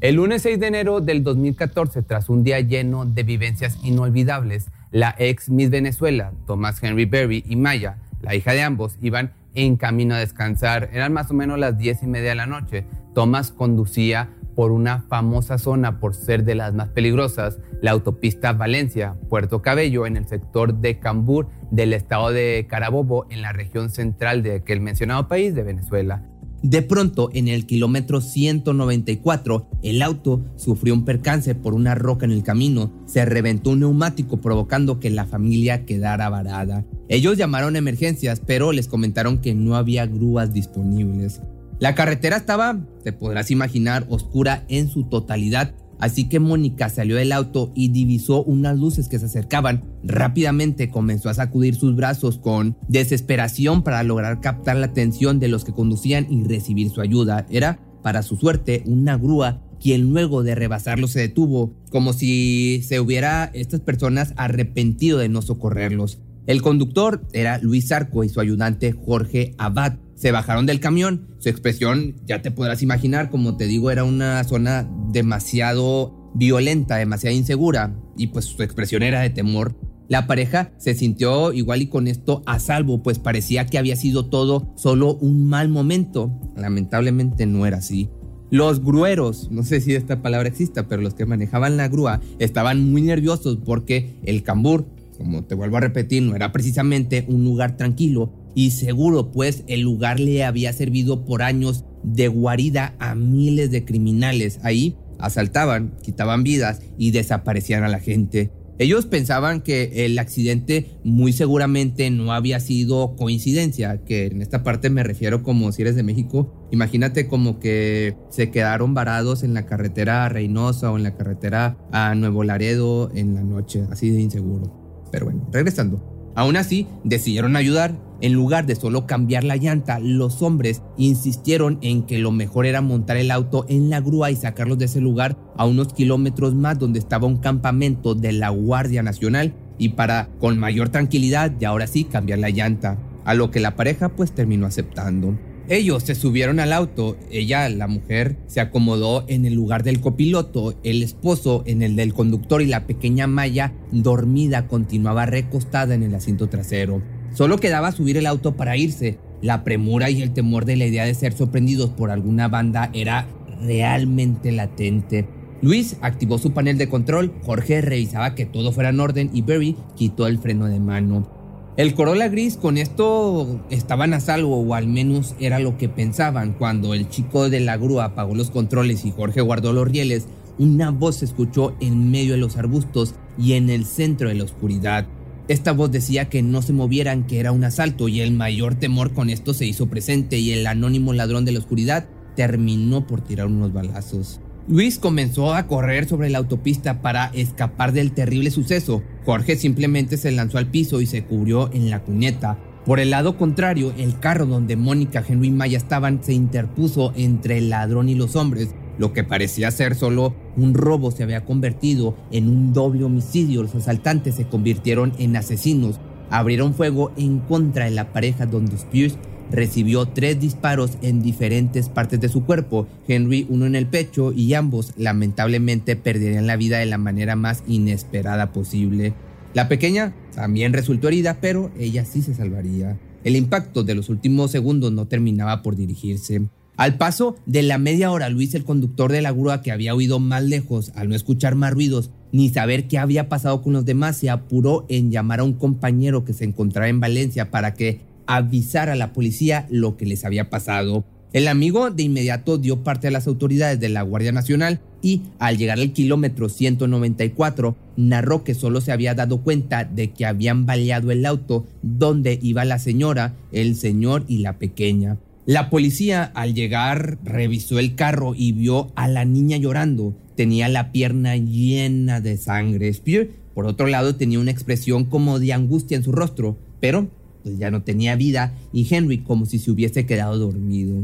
El 0.00 0.14
lunes 0.14 0.42
6 0.42 0.60
de 0.60 0.66
enero 0.68 1.00
del 1.00 1.24
2014, 1.24 2.02
tras 2.02 2.28
un 2.28 2.44
día 2.44 2.60
lleno 2.60 3.04
de 3.04 3.22
vivencias 3.22 3.78
inolvidables, 3.82 4.68
la 4.90 5.14
ex 5.18 5.50
Miss 5.50 5.70
Venezuela, 5.70 6.32
Thomas 6.46 6.82
Henry 6.82 7.04
Berry 7.04 7.44
y 7.46 7.56
Maya, 7.56 7.98
la 8.22 8.34
hija 8.34 8.52
de 8.52 8.62
ambos, 8.62 8.96
iban 9.02 9.32
en 9.54 9.76
camino 9.76 10.14
a 10.14 10.18
descansar. 10.18 10.88
Eran 10.92 11.12
más 11.12 11.30
o 11.30 11.34
menos 11.34 11.58
las 11.58 11.76
10 11.76 12.04
y 12.04 12.06
media 12.06 12.30
de 12.30 12.34
la 12.36 12.46
noche. 12.46 12.86
Thomas 13.14 13.50
conducía 13.50 14.30
por 14.54 14.72
una 14.72 15.02
famosa 15.02 15.58
zona 15.58 16.00
por 16.00 16.14
ser 16.14 16.44
de 16.44 16.54
las 16.54 16.74
más 16.74 16.88
peligrosas, 16.88 17.58
la 17.82 17.90
autopista 17.92 18.52
Valencia, 18.52 19.14
Puerto 19.28 19.62
Cabello, 19.62 20.06
en 20.06 20.16
el 20.16 20.26
sector 20.26 20.74
de 20.74 20.98
Cambur 20.98 21.48
del 21.70 21.92
estado 21.92 22.30
de 22.30 22.66
Carabobo, 22.68 23.26
en 23.30 23.42
la 23.42 23.52
región 23.52 23.90
central 23.90 24.42
de 24.42 24.56
aquel 24.56 24.80
mencionado 24.80 25.28
país 25.28 25.54
de 25.54 25.62
Venezuela. 25.62 26.24
De 26.62 26.82
pronto, 26.82 27.30
en 27.34 27.46
el 27.46 27.66
kilómetro 27.66 28.20
194, 28.20 29.68
el 29.82 30.02
auto 30.02 30.44
sufrió 30.56 30.92
un 30.92 31.04
percance 31.04 31.54
por 31.54 31.72
una 31.72 31.94
roca 31.94 32.26
en 32.26 32.32
el 32.32 32.42
camino. 32.42 32.92
Se 33.06 33.24
reventó 33.24 33.70
un 33.70 33.80
neumático 33.80 34.40
provocando 34.40 34.98
que 34.98 35.10
la 35.10 35.24
familia 35.24 35.86
quedara 35.86 36.28
varada. 36.28 36.84
Ellos 37.08 37.36
llamaron 37.36 37.76
a 37.76 37.78
emergencias, 37.78 38.42
pero 38.44 38.72
les 38.72 38.88
comentaron 38.88 39.38
que 39.38 39.54
no 39.54 39.76
había 39.76 40.06
grúas 40.06 40.52
disponibles. 40.52 41.40
La 41.78 41.94
carretera 41.94 42.36
estaba, 42.36 42.80
te 43.04 43.12
podrás 43.12 43.52
imaginar, 43.52 44.04
oscura 44.08 44.64
en 44.68 44.88
su 44.88 45.04
totalidad 45.04 45.74
Así 45.98 46.28
que 46.28 46.40
Mónica 46.40 46.88
salió 46.88 47.16
del 47.16 47.32
auto 47.32 47.72
y 47.74 47.88
divisó 47.88 48.44
unas 48.44 48.78
luces 48.78 49.08
que 49.08 49.18
se 49.18 49.26
acercaban. 49.26 49.84
Rápidamente 50.04 50.90
comenzó 50.90 51.28
a 51.28 51.34
sacudir 51.34 51.74
sus 51.74 51.96
brazos 51.96 52.38
con 52.38 52.76
desesperación 52.88 53.82
para 53.82 54.02
lograr 54.02 54.40
captar 54.40 54.76
la 54.76 54.86
atención 54.86 55.40
de 55.40 55.48
los 55.48 55.64
que 55.64 55.72
conducían 55.72 56.26
y 56.30 56.44
recibir 56.44 56.90
su 56.90 57.00
ayuda. 57.00 57.46
Era, 57.50 57.80
para 58.02 58.22
su 58.22 58.36
suerte, 58.36 58.82
una 58.86 59.16
grúa 59.16 59.62
quien 59.80 60.12
luego 60.12 60.42
de 60.42 60.54
rebasarlo 60.54 61.08
se 61.08 61.20
detuvo, 61.20 61.74
como 61.90 62.12
si 62.12 62.82
se 62.82 63.00
hubiera 63.00 63.50
estas 63.54 63.80
personas 63.80 64.34
arrepentido 64.36 65.18
de 65.18 65.28
no 65.28 65.42
socorrerlos. 65.42 66.18
El 66.46 66.62
conductor 66.62 67.26
era 67.32 67.58
Luis 67.58 67.92
Arco 67.92 68.24
y 68.24 68.28
su 68.28 68.40
ayudante 68.40 68.92
Jorge 68.92 69.54
Abad. 69.58 69.98
Se 70.18 70.32
bajaron 70.32 70.66
del 70.66 70.80
camión. 70.80 71.28
Su 71.38 71.48
expresión, 71.48 72.16
ya 72.26 72.42
te 72.42 72.50
podrás 72.50 72.82
imaginar, 72.82 73.30
como 73.30 73.56
te 73.56 73.66
digo, 73.66 73.92
era 73.92 74.02
una 74.02 74.42
zona 74.42 74.90
demasiado 75.12 76.32
violenta, 76.34 76.96
demasiado 76.96 77.36
insegura. 77.36 77.96
Y 78.16 78.26
pues 78.26 78.46
su 78.46 78.60
expresión 78.64 79.04
era 79.04 79.20
de 79.20 79.30
temor. 79.30 79.78
La 80.08 80.26
pareja 80.26 80.72
se 80.76 80.94
sintió 80.94 81.52
igual 81.52 81.82
y 81.82 81.86
con 81.86 82.08
esto 82.08 82.42
a 82.46 82.58
salvo, 82.58 83.00
pues 83.00 83.20
parecía 83.20 83.66
que 83.66 83.78
había 83.78 83.94
sido 83.94 84.26
todo 84.26 84.74
solo 84.76 85.14
un 85.14 85.48
mal 85.48 85.68
momento. 85.68 86.36
Lamentablemente 86.56 87.46
no 87.46 87.64
era 87.64 87.76
así. 87.76 88.10
Los 88.50 88.82
grueros, 88.82 89.52
no 89.52 89.62
sé 89.62 89.80
si 89.80 89.94
esta 89.94 90.20
palabra 90.20 90.48
exista, 90.48 90.88
pero 90.88 91.00
los 91.00 91.14
que 91.14 91.26
manejaban 91.26 91.76
la 91.76 91.86
grúa 91.86 92.20
estaban 92.40 92.90
muy 92.90 93.02
nerviosos 93.02 93.58
porque 93.64 94.18
el 94.24 94.42
cambur, 94.42 94.88
como 95.16 95.44
te 95.44 95.54
vuelvo 95.54 95.76
a 95.76 95.80
repetir, 95.80 96.24
no 96.24 96.34
era 96.34 96.50
precisamente 96.50 97.24
un 97.28 97.44
lugar 97.44 97.76
tranquilo 97.76 98.32
y 98.58 98.72
seguro, 98.72 99.30
pues 99.30 99.62
el 99.68 99.82
lugar 99.82 100.18
le 100.18 100.42
había 100.42 100.72
servido 100.72 101.24
por 101.24 101.42
años 101.42 101.84
de 102.02 102.26
guarida 102.26 102.96
a 102.98 103.14
miles 103.14 103.70
de 103.70 103.84
criminales. 103.84 104.58
Ahí 104.64 104.96
asaltaban, 105.20 105.96
quitaban 106.02 106.42
vidas 106.42 106.80
y 106.98 107.12
desaparecían 107.12 107.84
a 107.84 107.88
la 107.88 108.00
gente. 108.00 108.50
Ellos 108.80 109.06
pensaban 109.06 109.60
que 109.60 110.04
el 110.04 110.18
accidente 110.18 110.98
muy 111.04 111.32
seguramente 111.32 112.10
no 112.10 112.32
había 112.32 112.58
sido 112.58 113.14
coincidencia, 113.14 114.02
que 114.04 114.26
en 114.26 114.42
esta 114.42 114.64
parte 114.64 114.90
me 114.90 115.04
refiero 115.04 115.44
como 115.44 115.70
si 115.70 115.82
eres 115.82 115.94
de 115.94 116.02
México, 116.02 116.68
imagínate 116.72 117.28
como 117.28 117.60
que 117.60 118.16
se 118.28 118.50
quedaron 118.50 118.92
varados 118.92 119.44
en 119.44 119.54
la 119.54 119.66
carretera 119.66 120.24
a 120.24 120.30
Reynosa 120.30 120.90
o 120.90 120.96
en 120.96 121.04
la 121.04 121.14
carretera 121.14 121.78
a 121.92 122.16
Nuevo 122.16 122.42
Laredo 122.42 123.12
en 123.14 123.36
la 123.36 123.44
noche, 123.44 123.84
así 123.92 124.10
de 124.10 124.20
inseguro. 124.20 125.06
Pero 125.12 125.26
bueno, 125.26 125.48
regresando. 125.52 126.32
Aún 126.34 126.56
así, 126.56 126.88
decidieron 127.04 127.54
ayudar. 127.54 128.07
En 128.20 128.32
lugar 128.32 128.66
de 128.66 128.74
solo 128.74 129.06
cambiar 129.06 129.44
la 129.44 129.56
llanta, 129.56 130.00
los 130.00 130.42
hombres 130.42 130.82
insistieron 130.96 131.78
en 131.82 132.02
que 132.02 132.18
lo 132.18 132.32
mejor 132.32 132.66
era 132.66 132.80
montar 132.80 133.16
el 133.16 133.30
auto 133.30 133.64
en 133.68 133.90
la 133.90 134.00
grúa 134.00 134.32
y 134.32 134.36
sacarlos 134.36 134.78
de 134.78 134.86
ese 134.86 135.00
lugar 135.00 135.38
a 135.56 135.66
unos 135.66 135.92
kilómetros 135.92 136.54
más 136.54 136.78
donde 136.78 136.98
estaba 136.98 137.28
un 137.28 137.36
campamento 137.36 138.16
de 138.16 138.32
la 138.32 138.48
Guardia 138.48 139.04
Nacional 139.04 139.54
y 139.78 139.90
para 139.90 140.28
con 140.40 140.58
mayor 140.58 140.88
tranquilidad 140.88 141.52
y 141.60 141.64
ahora 141.64 141.86
sí 141.86 142.04
cambiar 142.04 142.40
la 142.40 142.50
llanta, 142.50 142.98
a 143.24 143.34
lo 143.34 143.52
que 143.52 143.60
la 143.60 143.76
pareja 143.76 144.08
pues 144.08 144.32
terminó 144.32 144.66
aceptando. 144.66 145.38
Ellos 145.68 146.02
se 146.02 146.14
subieron 146.14 146.60
al 146.60 146.72
auto, 146.72 147.18
ella, 147.30 147.68
la 147.68 147.86
mujer, 147.88 148.38
se 148.46 148.60
acomodó 148.60 149.24
en 149.28 149.44
el 149.44 149.52
lugar 149.52 149.82
del 149.82 150.00
copiloto, 150.00 150.74
el 150.82 151.02
esposo 151.02 151.62
en 151.66 151.82
el 151.82 151.94
del 151.94 152.14
conductor 152.14 152.62
y 152.62 152.66
la 152.66 152.86
pequeña 152.86 153.26
Maya, 153.26 153.74
dormida, 153.92 154.66
continuaba 154.66 155.26
recostada 155.26 155.94
en 155.94 156.02
el 156.02 156.14
asiento 156.14 156.48
trasero. 156.48 157.02
Solo 157.38 157.58
quedaba 157.58 157.92
subir 157.92 158.16
el 158.16 158.26
auto 158.26 158.56
para 158.56 158.76
irse. 158.76 159.16
La 159.42 159.62
premura 159.62 160.10
y 160.10 160.22
el 160.22 160.32
temor 160.32 160.64
de 160.64 160.74
la 160.74 160.86
idea 160.86 161.04
de 161.04 161.14
ser 161.14 161.32
sorprendidos 161.34 161.88
por 161.88 162.10
alguna 162.10 162.48
banda 162.48 162.90
era 162.92 163.28
realmente 163.62 164.50
latente. 164.50 165.24
Luis 165.62 165.98
activó 166.00 166.38
su 166.38 166.50
panel 166.50 166.78
de 166.78 166.88
control, 166.88 167.32
Jorge 167.44 167.80
revisaba 167.80 168.34
que 168.34 168.44
todo 168.44 168.72
fuera 168.72 168.88
en 168.88 168.98
orden 168.98 169.30
y 169.32 169.42
Barry 169.42 169.76
quitó 169.94 170.26
el 170.26 170.40
freno 170.40 170.66
de 170.66 170.80
mano. 170.80 171.30
El 171.76 171.94
Corolla 171.94 172.26
gris 172.26 172.56
con 172.56 172.76
esto 172.76 173.60
estaban 173.70 174.14
a 174.14 174.18
salvo 174.18 174.60
o 174.60 174.74
al 174.74 174.88
menos 174.88 175.36
era 175.38 175.60
lo 175.60 175.78
que 175.78 175.88
pensaban. 175.88 176.54
Cuando 176.54 176.92
el 176.92 177.08
chico 177.08 177.48
de 177.48 177.60
la 177.60 177.76
grúa 177.76 178.06
apagó 178.06 178.34
los 178.34 178.50
controles 178.50 179.04
y 179.04 179.12
Jorge 179.12 179.42
guardó 179.42 179.72
los 179.72 179.86
rieles, 179.86 180.26
una 180.58 180.90
voz 180.90 181.18
se 181.18 181.26
escuchó 181.26 181.76
en 181.78 182.10
medio 182.10 182.32
de 182.32 182.40
los 182.40 182.56
arbustos 182.56 183.14
y 183.38 183.52
en 183.52 183.70
el 183.70 183.84
centro 183.84 184.28
de 184.28 184.34
la 184.34 184.42
oscuridad. 184.42 185.06
Esta 185.48 185.72
voz 185.72 185.90
decía 185.90 186.28
que 186.28 186.42
no 186.42 186.60
se 186.60 186.74
movieran, 186.74 187.26
que 187.26 187.40
era 187.40 187.52
un 187.52 187.64
asalto 187.64 188.08
y 188.08 188.20
el 188.20 188.32
mayor 188.32 188.74
temor 188.74 189.14
con 189.14 189.30
esto 189.30 189.54
se 189.54 189.64
hizo 189.64 189.86
presente 189.86 190.38
y 190.38 190.52
el 190.52 190.66
anónimo 190.66 191.14
ladrón 191.14 191.46
de 191.46 191.52
la 191.52 191.60
oscuridad 191.60 192.06
terminó 192.36 193.06
por 193.06 193.22
tirar 193.22 193.46
unos 193.46 193.72
balazos. 193.72 194.40
Luis 194.68 194.98
comenzó 194.98 195.54
a 195.54 195.66
correr 195.66 196.06
sobre 196.06 196.28
la 196.28 196.36
autopista 196.36 197.00
para 197.00 197.28
escapar 197.28 197.92
del 197.92 198.12
terrible 198.12 198.50
suceso. 198.50 199.02
Jorge 199.24 199.56
simplemente 199.56 200.18
se 200.18 200.30
lanzó 200.32 200.58
al 200.58 200.66
piso 200.66 201.00
y 201.00 201.06
se 201.06 201.24
cubrió 201.24 201.72
en 201.72 201.88
la 201.88 202.00
cuneta. 202.00 202.58
Por 202.84 203.00
el 203.00 203.08
lado 203.08 203.38
contrario, 203.38 203.94
el 203.96 204.18
carro 204.20 204.44
donde 204.44 204.76
Mónica, 204.76 205.24
Henry 205.26 205.48
y 205.48 205.50
Maya 205.50 205.78
estaban 205.78 206.22
se 206.22 206.34
interpuso 206.34 207.14
entre 207.16 207.56
el 207.56 207.70
ladrón 207.70 208.10
y 208.10 208.14
los 208.14 208.36
hombres. 208.36 208.74
Lo 208.98 209.12
que 209.12 209.24
parecía 209.24 209.70
ser 209.70 209.94
solo 209.94 210.34
un 210.56 210.74
robo 210.74 211.10
se 211.10 211.22
había 211.22 211.44
convertido 211.44 212.16
en 212.30 212.48
un 212.48 212.72
doble 212.72 213.04
homicidio. 213.04 213.62
Los 213.62 213.74
asaltantes 213.74 214.34
se 214.34 214.48
convirtieron 214.48 215.12
en 215.18 215.36
asesinos. 215.36 216.00
Abrieron 216.30 216.74
fuego 216.74 217.12
en 217.16 217.38
contra 217.38 217.84
de 217.86 217.92
la 217.92 218.12
pareja 218.12 218.46
donde 218.46 218.76
Spears 218.76 219.16
recibió 219.50 220.06
tres 220.06 220.40
disparos 220.40 220.98
en 221.02 221.22
diferentes 221.22 221.88
partes 221.88 222.20
de 222.20 222.28
su 222.28 222.44
cuerpo, 222.44 222.86
Henry 223.06 223.46
uno 223.48 223.66
en 223.66 223.74
el 223.74 223.86
pecho 223.86 224.32
y 224.32 224.54
ambos 224.54 224.92
lamentablemente 224.96 225.96
perderían 225.96 226.46
la 226.46 226.56
vida 226.56 226.78
de 226.78 226.86
la 226.86 226.98
manera 226.98 227.36
más 227.36 227.62
inesperada 227.66 228.52
posible. 228.52 229.14
La 229.54 229.68
pequeña 229.68 230.14
también 230.34 230.72
resultó 230.72 231.08
herida, 231.08 231.38
pero 231.40 231.70
ella 231.78 232.04
sí 232.04 232.22
se 232.22 232.34
salvaría. 232.34 232.98
El 233.24 233.36
impacto 233.36 233.82
de 233.82 233.94
los 233.94 234.08
últimos 234.10 234.50
segundos 234.50 234.92
no 234.92 235.06
terminaba 235.06 235.62
por 235.62 235.76
dirigirse. 235.76 236.42
Al 236.78 236.96
paso 236.96 237.34
de 237.44 237.64
la 237.64 237.76
media 237.76 238.12
hora, 238.12 238.28
Luis, 238.28 238.54
el 238.54 238.62
conductor 238.62 239.10
de 239.10 239.20
la 239.20 239.32
grúa 239.32 239.62
que 239.62 239.72
había 239.72 239.96
oído 239.96 240.20
más 240.20 240.44
lejos, 240.44 240.92
al 240.94 241.08
no 241.08 241.16
escuchar 241.16 241.56
más 241.56 241.72
ruidos 241.72 242.12
ni 242.30 242.50
saber 242.50 242.86
qué 242.86 242.98
había 242.98 243.28
pasado 243.28 243.62
con 243.62 243.72
los 243.72 243.84
demás, 243.84 244.16
se 244.16 244.30
apuró 244.30 244.86
en 244.88 245.10
llamar 245.10 245.40
a 245.40 245.42
un 245.42 245.54
compañero 245.54 246.24
que 246.24 246.34
se 246.34 246.44
encontraba 246.44 246.88
en 246.88 247.00
Valencia 247.00 247.50
para 247.50 247.74
que 247.74 248.02
avisar 248.28 248.90
a 248.90 248.94
la 248.94 249.12
policía 249.12 249.66
lo 249.70 249.96
que 249.96 250.06
les 250.06 250.24
había 250.24 250.50
pasado. 250.50 251.04
El 251.32 251.48
amigo 251.48 251.90
de 251.90 252.04
inmediato 252.04 252.58
dio 252.58 252.84
parte 252.84 253.08
a 253.08 253.10
las 253.10 253.26
autoridades 253.26 253.80
de 253.80 253.88
la 253.88 254.02
Guardia 254.02 254.30
Nacional 254.30 254.78
y 255.02 255.22
al 255.40 255.58
llegar 255.58 255.80
al 255.80 255.92
kilómetro 255.92 256.48
194 256.48 257.74
narró 257.96 258.44
que 258.44 258.54
solo 258.54 258.80
se 258.80 258.92
había 258.92 259.16
dado 259.16 259.42
cuenta 259.42 259.84
de 259.84 260.12
que 260.12 260.26
habían 260.26 260.64
baleado 260.64 261.10
el 261.10 261.26
auto 261.26 261.66
donde 261.82 262.38
iba 262.40 262.64
la 262.64 262.78
señora, 262.78 263.34
el 263.50 263.74
señor 263.74 264.24
y 264.28 264.38
la 264.38 264.60
pequeña. 264.60 265.18
La 265.48 265.70
policía 265.70 266.24
al 266.34 266.52
llegar 266.52 267.16
revisó 267.24 267.78
el 267.78 267.94
carro 267.94 268.34
y 268.36 268.52
vio 268.52 268.92
a 268.96 269.08
la 269.08 269.24
niña 269.24 269.56
llorando. 269.56 270.14
Tenía 270.36 270.68
la 270.68 270.92
pierna 270.92 271.36
llena 271.36 272.20
de 272.20 272.36
sangre. 272.36 272.92
Spear, 272.92 273.28
por 273.54 273.64
otro 273.64 273.86
lado, 273.86 274.14
tenía 274.14 274.40
una 274.40 274.50
expresión 274.50 275.06
como 275.06 275.38
de 275.38 275.54
angustia 275.54 275.96
en 275.96 276.04
su 276.04 276.12
rostro, 276.12 276.58
pero 276.80 277.08
pues 277.42 277.58
ya 277.58 277.70
no 277.70 277.82
tenía 277.82 278.14
vida 278.14 278.52
y 278.74 278.94
Henry 278.94 279.22
como 279.22 279.46
si 279.46 279.58
se 279.58 279.70
hubiese 279.70 280.04
quedado 280.04 280.36
dormido. 280.36 281.02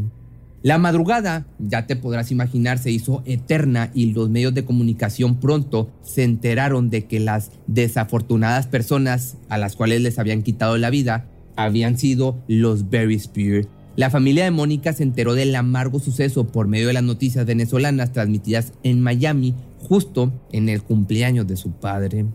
La 0.62 0.76
madrugada, 0.76 1.46
ya 1.58 1.86
te 1.86 1.96
podrás 1.96 2.30
imaginar, 2.30 2.76
se 2.78 2.90
hizo 2.90 3.22
eterna 3.24 3.90
y 3.94 4.12
los 4.12 4.28
medios 4.28 4.52
de 4.52 4.66
comunicación 4.66 5.36
pronto 5.40 5.90
se 6.02 6.22
enteraron 6.22 6.90
de 6.90 7.06
que 7.06 7.18
las 7.18 7.50
desafortunadas 7.66 8.66
personas 8.66 9.38
a 9.48 9.56
las 9.56 9.74
cuales 9.74 10.02
les 10.02 10.18
habían 10.18 10.42
quitado 10.42 10.76
la 10.76 10.90
vida 10.90 11.30
habían 11.56 11.96
sido 11.96 12.44
los 12.46 12.90
Berry 12.90 13.18
Spear. 13.18 13.64
La 13.96 14.10
familia 14.10 14.44
de 14.44 14.50
Mónica 14.50 14.92
se 14.92 15.04
enteró 15.04 15.34
del 15.34 15.54
amargo 15.54 16.00
suceso 16.00 16.46
por 16.46 16.66
medio 16.66 16.88
de 16.88 16.94
las 16.94 17.02
noticias 17.02 17.46
venezolanas 17.46 18.12
transmitidas 18.12 18.72
en 18.82 19.00
Miami 19.00 19.54
justo 19.88 20.32
en 20.52 20.68
el 20.68 20.82
cumpleaños 20.82 21.46
de 21.46 21.56
su 21.56 21.70
padre 21.72 22.26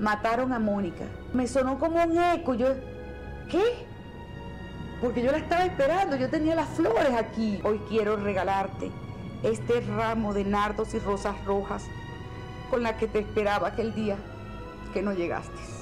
mataron 0.00 0.52
a 0.52 0.58
Mónica. 0.58 1.04
Me 1.32 1.46
sonó 1.46 1.78
como 1.78 2.02
un 2.02 2.18
eco. 2.18 2.54
Yo, 2.54 2.68
¿qué? 3.48 3.62
Porque 5.00 5.22
yo 5.22 5.30
la 5.30 5.38
estaba 5.38 5.64
esperando, 5.64 6.16
yo 6.16 6.28
tenía 6.28 6.54
las 6.54 6.68
flores 6.68 7.14
aquí. 7.14 7.60
Hoy 7.62 7.80
quiero 7.88 8.16
regalarte 8.16 8.90
este 9.42 9.80
ramo 9.80 10.34
de 10.34 10.44
nardos 10.44 10.94
y 10.94 10.98
rosas 10.98 11.36
rojas 11.44 11.84
con 12.70 12.82
la 12.82 12.96
que 12.96 13.06
te 13.06 13.20
esperaba 13.20 13.68
aquel 13.68 13.94
día 13.94 14.16
que 14.92 15.02
no 15.02 15.12
llegaste. 15.12 15.79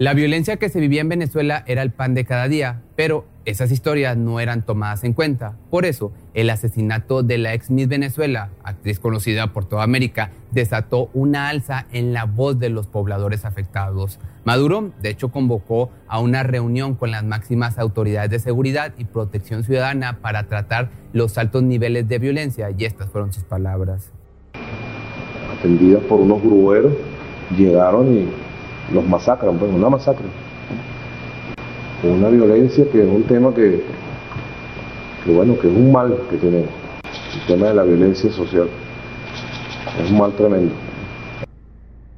La 0.00 0.14
violencia 0.14 0.56
que 0.56 0.70
se 0.70 0.80
vivía 0.80 1.02
en 1.02 1.10
Venezuela 1.10 1.62
era 1.66 1.82
el 1.82 1.90
pan 1.90 2.14
de 2.14 2.24
cada 2.24 2.48
día, 2.48 2.80
pero 2.96 3.26
esas 3.44 3.70
historias 3.70 4.16
no 4.16 4.40
eran 4.40 4.64
tomadas 4.64 5.04
en 5.04 5.12
cuenta. 5.12 5.58
Por 5.68 5.84
eso, 5.84 6.10
el 6.32 6.48
asesinato 6.48 7.22
de 7.22 7.36
la 7.36 7.52
ex 7.52 7.70
Miss 7.70 7.86
Venezuela, 7.86 8.48
actriz 8.64 8.98
conocida 8.98 9.52
por 9.52 9.66
toda 9.66 9.82
América, 9.82 10.30
desató 10.52 11.10
una 11.12 11.50
alza 11.50 11.84
en 11.92 12.14
la 12.14 12.24
voz 12.24 12.58
de 12.58 12.70
los 12.70 12.86
pobladores 12.86 13.44
afectados. 13.44 14.18
Maduro, 14.44 14.90
de 15.02 15.10
hecho, 15.10 15.28
convocó 15.28 15.90
a 16.08 16.18
una 16.18 16.44
reunión 16.44 16.94
con 16.94 17.10
las 17.10 17.22
máximas 17.22 17.78
autoridades 17.78 18.30
de 18.30 18.38
seguridad 18.38 18.94
y 18.96 19.04
protección 19.04 19.64
ciudadana 19.64 20.20
para 20.22 20.44
tratar 20.44 20.88
los 21.12 21.36
altos 21.36 21.62
niveles 21.62 22.08
de 22.08 22.18
violencia, 22.18 22.70
y 22.70 22.86
estas 22.86 23.10
fueron 23.10 23.34
sus 23.34 23.44
palabras. 23.44 24.10
Atendidas 25.58 26.02
por 26.04 26.20
unos 26.20 26.40
grueros, 26.40 26.94
llegaron 27.54 28.16
y 28.16 28.49
los 28.90 29.06
masacran, 29.06 29.58
pues 29.58 29.72
una 29.72 29.88
masacre. 29.88 30.26
Una 32.02 32.28
violencia 32.28 32.84
que 32.90 33.02
es 33.02 33.08
un 33.08 33.22
tema 33.24 33.54
que, 33.54 33.82
que, 35.24 35.32
bueno, 35.32 35.58
que 35.58 35.68
es 35.68 35.76
un 35.76 35.92
mal 35.92 36.16
que 36.30 36.36
tenemos. 36.36 36.70
El 37.34 37.46
tema 37.46 37.68
de 37.68 37.74
la 37.74 37.82
violencia 37.84 38.30
social. 38.32 38.68
Es 40.02 40.10
un 40.10 40.18
mal 40.18 40.32
tremendo. 40.34 40.72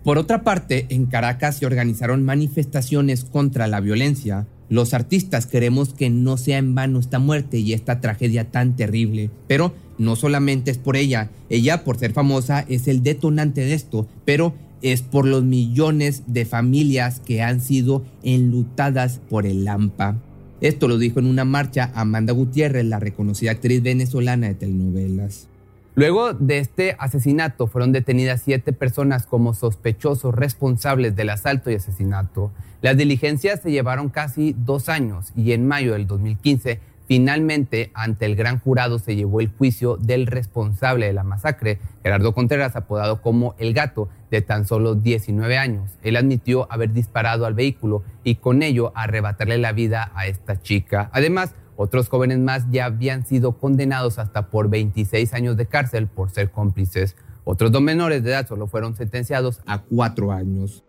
Por 0.05 0.19
otra 0.19 0.43
parte, 0.43 0.87
en 0.89 1.07
Caracas 1.07 1.59
se 1.59 1.67
organizaron 1.67 2.25
manifestaciones 2.25 3.25
contra 3.25 3.69
la 3.69 3.81
violencia. 3.81 4.47
Los 4.69 4.95
artistas 4.95 5.47
queremos 5.47 5.95
que 5.95 6.11
no 6.11 6.37
sea 6.37 6.59
en 6.59 6.75
vano 6.75 6.99
esta 6.99 7.19
muerte 7.19 7.59
y 7.59 7.73
esta 7.73 8.01
tragedia 8.01 8.51
tan 8.51 8.75
terrible, 8.75 9.31
pero 9.47 9.73
no 9.99 10.17
solamente 10.17 10.71
es 10.71 10.79
por 10.79 10.97
ella, 10.97 11.31
ella 11.51 11.85
por 11.85 11.99
ser 11.99 12.13
famosa 12.13 12.65
es 12.69 12.89
el 12.89 13.03
detonante 13.03 13.61
de 13.61 13.75
esto, 13.75 14.07
pero 14.25 14.55
es 14.83 15.03
por 15.03 15.27
los 15.27 15.45
millones 15.45 16.25
de 16.27 16.45
familias 16.45 17.21
que 17.21 17.43
han 17.43 17.61
sido 17.61 18.05
enlutadas 18.23 19.21
por 19.31 19.47
el 19.47 19.65
Lampa. 19.65 20.17
Esto 20.61 20.87
lo 20.87 20.99
dijo 20.99 21.19
en 21.19 21.27
una 21.27 21.45
marcha 21.45 21.91
Amanda 21.95 22.33
Gutiérrez, 22.33 22.85
la 22.85 23.01
reconocida 23.01 23.53
actriz 23.53 23.83
venezolana 23.83 24.49
de 24.49 24.55
telenovelas. 24.55 25.49
Luego 25.95 26.33
de 26.33 26.59
este 26.59 26.97
asesinato 26.99 27.67
fueron 27.67 27.93
detenidas 27.93 28.43
siete 28.43 28.73
personas 28.73 29.27
como 29.27 29.53
sospechosos 29.53 30.35
responsables 30.35 31.15
del 31.17 31.31
asalto 31.31 31.71
y 31.71 31.75
asesinato. 31.75 32.51
Las 32.81 32.97
diligencias 32.97 33.61
se 33.61 33.71
llevaron 33.71 34.09
casi 34.09 34.57
dos 34.57 34.89
años 34.89 35.33
y 35.37 35.53
en 35.53 35.67
mayo 35.67 35.93
del 35.93 36.07
2015 36.07 36.81
Finalmente, 37.07 37.91
ante 37.95 38.27
el 38.27 38.37
gran 38.37 38.59
jurado 38.59 38.99
se 38.99 39.17
llevó 39.17 39.41
el 39.41 39.49
juicio 39.49 39.97
del 39.97 40.27
responsable 40.27 41.07
de 41.07 41.13
la 41.13 41.25
masacre, 41.25 41.79
Gerardo 42.03 42.33
Contreras, 42.33 42.77
apodado 42.77 43.21
como 43.21 43.55
El 43.59 43.75
Gato, 43.75 44.09
de 44.31 44.41
tan 44.41 44.67
solo 44.67 44.95
19 44.95 45.59
años. 45.59 45.91
Él 46.03 46.17
admitió 46.17 46.67
haber 46.73 46.93
disparado 46.93 47.45
al 47.45 47.55
vehículo 47.55 48.03
y 48.25 48.37
con 48.37 48.63
ello 48.63 48.93
arrebatarle 48.95 49.59
la 49.59 49.73
vida 49.73 50.11
a 50.15 50.27
esta 50.27 50.61
chica. 50.61 51.11
Además, 51.13 51.55
otros 51.77 52.09
jóvenes 52.09 52.39
más 52.39 52.67
ya 52.71 52.87
habían 52.87 53.27
sido 53.27 53.59
condenados 53.59 54.19
hasta 54.19 54.49
por 54.49 54.71
26 54.71 55.35
años 55.35 55.57
de 55.57 55.67
cárcel 55.67 56.07
por 56.07 56.31
ser 56.31 56.51
cómplices. 56.51 57.17
Otros 57.45 57.73
dos 57.73 57.83
menores 57.83 58.23
de 58.23 58.31
edad 58.31 58.47
solo 58.47 58.69
fueron 58.69 58.95
sentenciados 58.95 59.61
a 59.67 59.83
cuatro 59.83 60.33
años. 60.33 60.85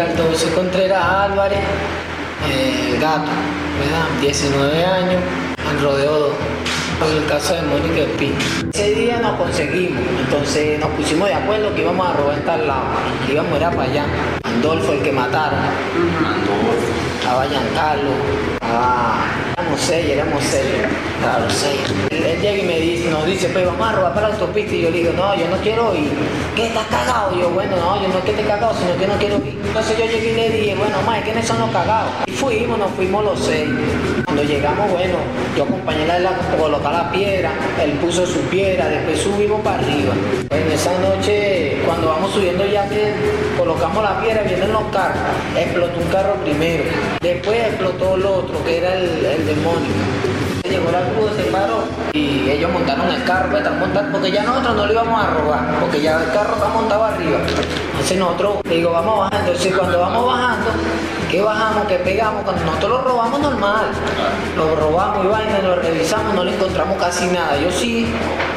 Alfonso 0.00 0.52
Contreras 0.56 1.04
Álvarez, 1.04 1.60
eh, 2.50 2.98
gato, 3.00 3.30
¿verdad? 3.78 4.08
19 4.20 4.84
años, 4.84 5.22
en 5.70 5.82
rodeo 5.84 6.18
2, 6.18 6.32
en 7.12 7.22
el 7.22 7.26
caso 7.26 7.54
de 7.54 7.62
Mónica 7.62 8.02
Pi. 8.18 8.34
Ese 8.72 8.92
día 8.92 9.20
nos 9.20 9.38
conseguimos, 9.38 10.02
entonces 10.18 10.80
nos 10.80 10.90
pusimos 10.90 11.28
de 11.28 11.34
acuerdo 11.34 11.72
que 11.76 11.82
íbamos 11.82 12.08
a 12.08 12.12
robar 12.12 12.40
tal 12.40 12.66
lado, 12.66 12.86
que 13.24 13.34
íbamos 13.34 13.52
a 13.52 13.56
ir 13.56 13.76
para 13.76 13.82
allá. 13.82 14.06
Andolfo, 14.42 14.94
el 14.94 15.02
que 15.02 15.12
mataron, 15.12 15.60
Andolfo, 15.60 16.74
estaba 17.20 17.46
Giancarlo, 17.46 18.10
estaba 18.54 19.14
éramos 19.64 19.80
seis, 19.80 20.06
éramos 20.10 20.44
seis, 20.44 20.66
claro, 21.20 21.46
seis. 21.48 21.80
Él, 22.10 22.40
llega 22.40 22.58
y 22.58 22.66
me 22.66 22.80
dice, 22.80 23.10
nos 23.10 23.24
dice, 23.24 23.48
pues 23.48 23.64
vamos 23.64 23.88
a 23.88 23.92
robar 23.92 24.14
para 24.14 24.28
la 24.28 24.34
autopista 24.34 24.74
y 24.74 24.82
yo 24.82 24.90
le 24.90 24.98
digo, 24.98 25.12
no, 25.14 25.34
yo 25.34 25.48
no 25.48 25.56
quiero 25.56 25.94
ir. 25.94 26.10
¿Qué 26.54 26.66
estás 26.66 26.86
cagado? 26.88 27.38
Yo, 27.38 27.48
bueno, 27.50 27.76
no, 27.76 28.02
yo 28.02 28.08
no 28.08 28.18
es 28.18 28.24
que 28.24 28.30
esté 28.32 28.42
cagado, 28.44 28.74
sino 28.74 28.96
que 28.98 29.06
no 29.06 29.14
quiero 29.14 29.36
ir. 29.36 29.58
Entonces 29.64 29.98
yo 29.98 30.04
llegué 30.04 30.32
y 30.32 30.34
le 30.34 30.50
dije, 30.50 30.74
bueno, 30.74 31.00
más, 31.06 31.22
¿quiénes 31.22 31.46
son 31.46 31.58
los 31.60 31.70
cagados? 31.70 32.12
Y 32.26 32.32
fuimos, 32.32 32.78
nos 32.78 32.90
fuimos 32.92 33.24
los 33.24 33.40
seis. 33.40 33.70
Cuando 34.24 34.42
llegamos, 34.42 34.90
bueno, 34.90 35.16
yo 35.56 35.64
acompañé 35.64 36.10
a 36.10 36.16
él 36.18 36.26
a 36.26 36.56
colocar 36.58 36.92
la 36.92 37.10
piedra, 37.10 37.50
él 37.82 37.92
puso 37.92 38.26
su 38.26 38.40
piedra, 38.50 38.88
después 38.88 39.20
subimos 39.20 39.60
para 39.62 39.78
arriba. 39.78 40.12
En 40.50 40.72
esa 40.72 40.92
noche, 40.98 41.78
cuando 41.86 42.08
vamos 42.08 42.32
subiendo 42.32 42.66
ya 42.66 42.88
que 42.88 43.14
colocamos 43.56 44.02
la 44.02 44.20
piedra, 44.20 44.42
vienen 44.42 44.72
los 44.72 44.84
carros, 44.92 45.18
explotó 45.56 45.98
un 45.98 46.08
carro 46.08 46.34
primero, 46.44 46.84
después 47.20 47.58
explotó 47.60 48.16
el 48.16 48.26
otro, 48.26 48.64
que 48.64 48.78
era 48.78 48.94
el, 48.94 49.24
el 49.24 49.53
Llegó 50.68 50.90
la 50.90 51.00
cruz, 51.10 51.30
se 51.36 51.44
paró 51.44 51.84
y 52.12 52.50
ellos 52.50 52.72
montaron 52.72 53.08
el 53.08 53.22
carro, 53.24 53.50
pues, 53.50 53.62
están 53.62 53.78
montando, 53.78 54.12
porque 54.12 54.32
ya 54.32 54.42
nosotros 54.42 54.74
no 54.76 54.86
lo 54.86 54.92
íbamos 54.92 55.24
a 55.24 55.30
robar, 55.30 55.80
porque 55.80 56.00
ya 56.00 56.22
el 56.22 56.32
carro 56.32 56.54
está 56.54 56.68
montado 56.68 57.04
arriba. 57.04 57.38
Entonces 57.94 58.18
nosotros, 58.18 58.56
digo, 58.64 58.90
vamos 58.90 59.20
bajando. 59.20 59.50
Entonces 59.52 59.76
cuando 59.76 60.00
vamos 60.00 60.26
bajando, 60.26 60.70
que 61.30 61.40
bajamos, 61.40 61.86
que 61.86 61.96
pegamos, 61.96 62.42
cuando 62.42 62.64
nosotros 62.64 62.90
lo 62.90 63.02
robamos 63.02 63.40
normal, 63.40 63.86
lo 64.56 64.76
robamos 64.76 65.24
y 65.24 65.28
vaina, 65.28 65.58
lo 65.62 65.76
revisamos, 65.76 66.34
no 66.34 66.44
le 66.44 66.54
encontramos 66.54 66.98
casi 66.98 67.26
nada. 67.28 67.56
Yo 67.56 67.70
sí, 67.70 68.06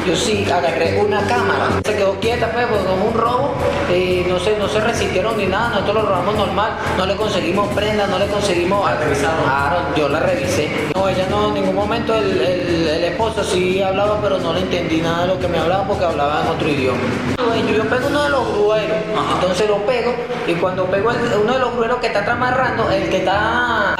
yo 0.06 0.14
sí 0.14 0.44
agarré 0.50 1.00
una 1.00 1.20
cámara, 1.26 1.68
se 1.84 1.96
quedó 1.96 2.14
quieta, 2.20 2.50
pues, 2.52 2.66
porque 2.66 2.84
como 2.84 3.04
un 3.06 3.14
robo, 3.14 3.54
eh, 3.90 4.26
no, 4.28 4.38
se, 4.38 4.58
no 4.58 4.68
se 4.68 4.80
resistieron 4.80 5.36
ni 5.36 5.46
nada, 5.46 5.70
nosotros 5.70 5.94
lo 5.94 6.02
robamos 6.02 6.34
normal, 6.34 6.72
no 6.96 7.06
le 7.06 7.16
conseguimos 7.16 7.68
prenda, 7.74 8.06
no 8.06 8.18
le 8.18 8.26
conseguimos. 8.26 8.88
Claro, 9.44 9.76
yo 9.96 10.08
la 10.08 10.20
revisé. 10.20 10.70
No, 10.94 11.08
ella 11.08 11.26
no, 11.30 11.48
en 11.48 11.54
ningún 11.54 11.74
momento 11.74 12.14
el 12.14 13.04
esposo 13.04 13.42
sí 13.44 13.80
hablaba, 13.82 14.20
pero 14.20 14.38
no 14.38 14.52
le 14.52 14.60
entendí 14.60 15.00
nada 15.00 15.22
de 15.22 15.28
lo 15.28 15.38
que 15.40 15.48
me 15.48 15.58
hablaba 15.58 15.84
porque 15.84 16.04
hablaba 16.04 16.42
en 16.42 16.48
otro 16.48 16.68
idioma. 16.68 16.98
Yo, 17.38 17.74
yo 17.74 17.88
pego 17.88 18.06
uno 18.08 18.22
de 18.22 18.30
los 18.30 18.52
grueros, 18.52 18.96
entonces 19.34 19.68
lo 19.68 19.76
pego 19.86 20.14
y 20.46 20.54
cuando 20.54 20.86
pego 20.86 21.10
el- 21.10 21.18
uno 21.42 21.52
de 21.54 21.58
los 21.60 21.74
grueros 21.74 21.98
que 21.98 22.08
está 22.08 22.24
amarrando, 22.32 22.90
el 22.90 23.08
que 23.08 23.18
está 23.18 23.94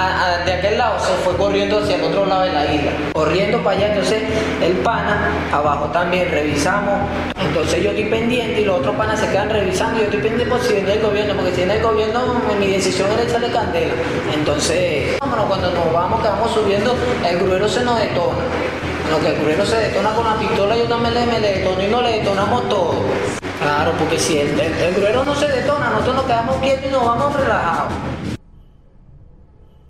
de 0.45 0.53
aquel 0.53 0.79
lado 0.79 0.99
se 0.99 1.13
fue 1.25 1.37
corriendo 1.37 1.79
hacia 1.79 1.97
el 1.97 2.05
otro 2.05 2.27
lado 2.27 2.43
de 2.43 2.53
la 2.53 2.65
isla, 2.73 2.91
corriendo 3.13 3.59
para 3.63 3.77
allá, 3.77 3.89
entonces 3.89 4.23
el 4.63 4.73
pana 4.79 5.31
abajo 5.53 5.87
también 5.87 6.31
revisamos, 6.31 6.95
entonces 7.41 7.83
yo 7.83 7.91
estoy 7.91 8.05
pendiente 8.07 8.61
y 8.61 8.65
los 8.65 8.79
otros 8.79 8.95
panas 8.97 9.19
se 9.21 9.29
quedan 9.29 9.51
revisando 9.51 9.99
yo 9.99 10.05
estoy 10.05 10.21
pendiente 10.21 10.47
por 10.47 10.61
si 10.63 10.75
viene 10.75 10.93
el 10.95 11.01
gobierno, 11.03 11.35
porque 11.35 11.51
si 11.51 11.57
viene 11.59 11.77
el 11.77 11.83
gobierno 11.83 12.21
mi 12.59 12.67
decisión 12.69 13.11
era 13.13 13.23
echarle 13.23 13.51
candela, 13.51 13.95
entonces 14.35 15.19
vámonos, 15.21 15.47
cuando 15.47 15.71
nos 15.71 15.93
vamos, 15.93 16.21
que 16.23 16.29
vamos 16.29 16.51
subiendo, 16.53 16.95
el 17.29 17.39
gruero 17.39 17.69
se 17.69 17.83
nos 17.85 17.99
detona. 17.99 18.39
Lo 19.11 19.19
que 19.21 19.29
el 19.29 19.37
gruero 19.41 19.65
se 19.65 19.77
detona 19.77 20.11
con 20.15 20.25
la 20.25 20.37
pistola, 20.37 20.77
yo 20.77 20.85
también 20.85 21.15
le, 21.15 21.25
me 21.27 21.41
le 21.41 21.55
detono 21.55 21.83
y 21.83 21.87
nos 21.87 22.03
le 22.03 22.19
detonamos 22.19 22.69
todo. 22.69 22.95
Claro, 23.61 23.93
porque 23.99 24.19
si 24.19 24.39
el, 24.39 24.49
el, 24.59 24.95
gruero 24.95 25.25
no 25.25 25.35
se 25.35 25.49
detona, 25.49 25.91
nosotros 25.91 26.17
nos 26.17 26.25
quedamos 26.27 26.57
quietos 26.57 26.85
y 26.89 26.93
nos 26.93 27.05
vamos 27.05 27.35
relajados. 27.35 27.93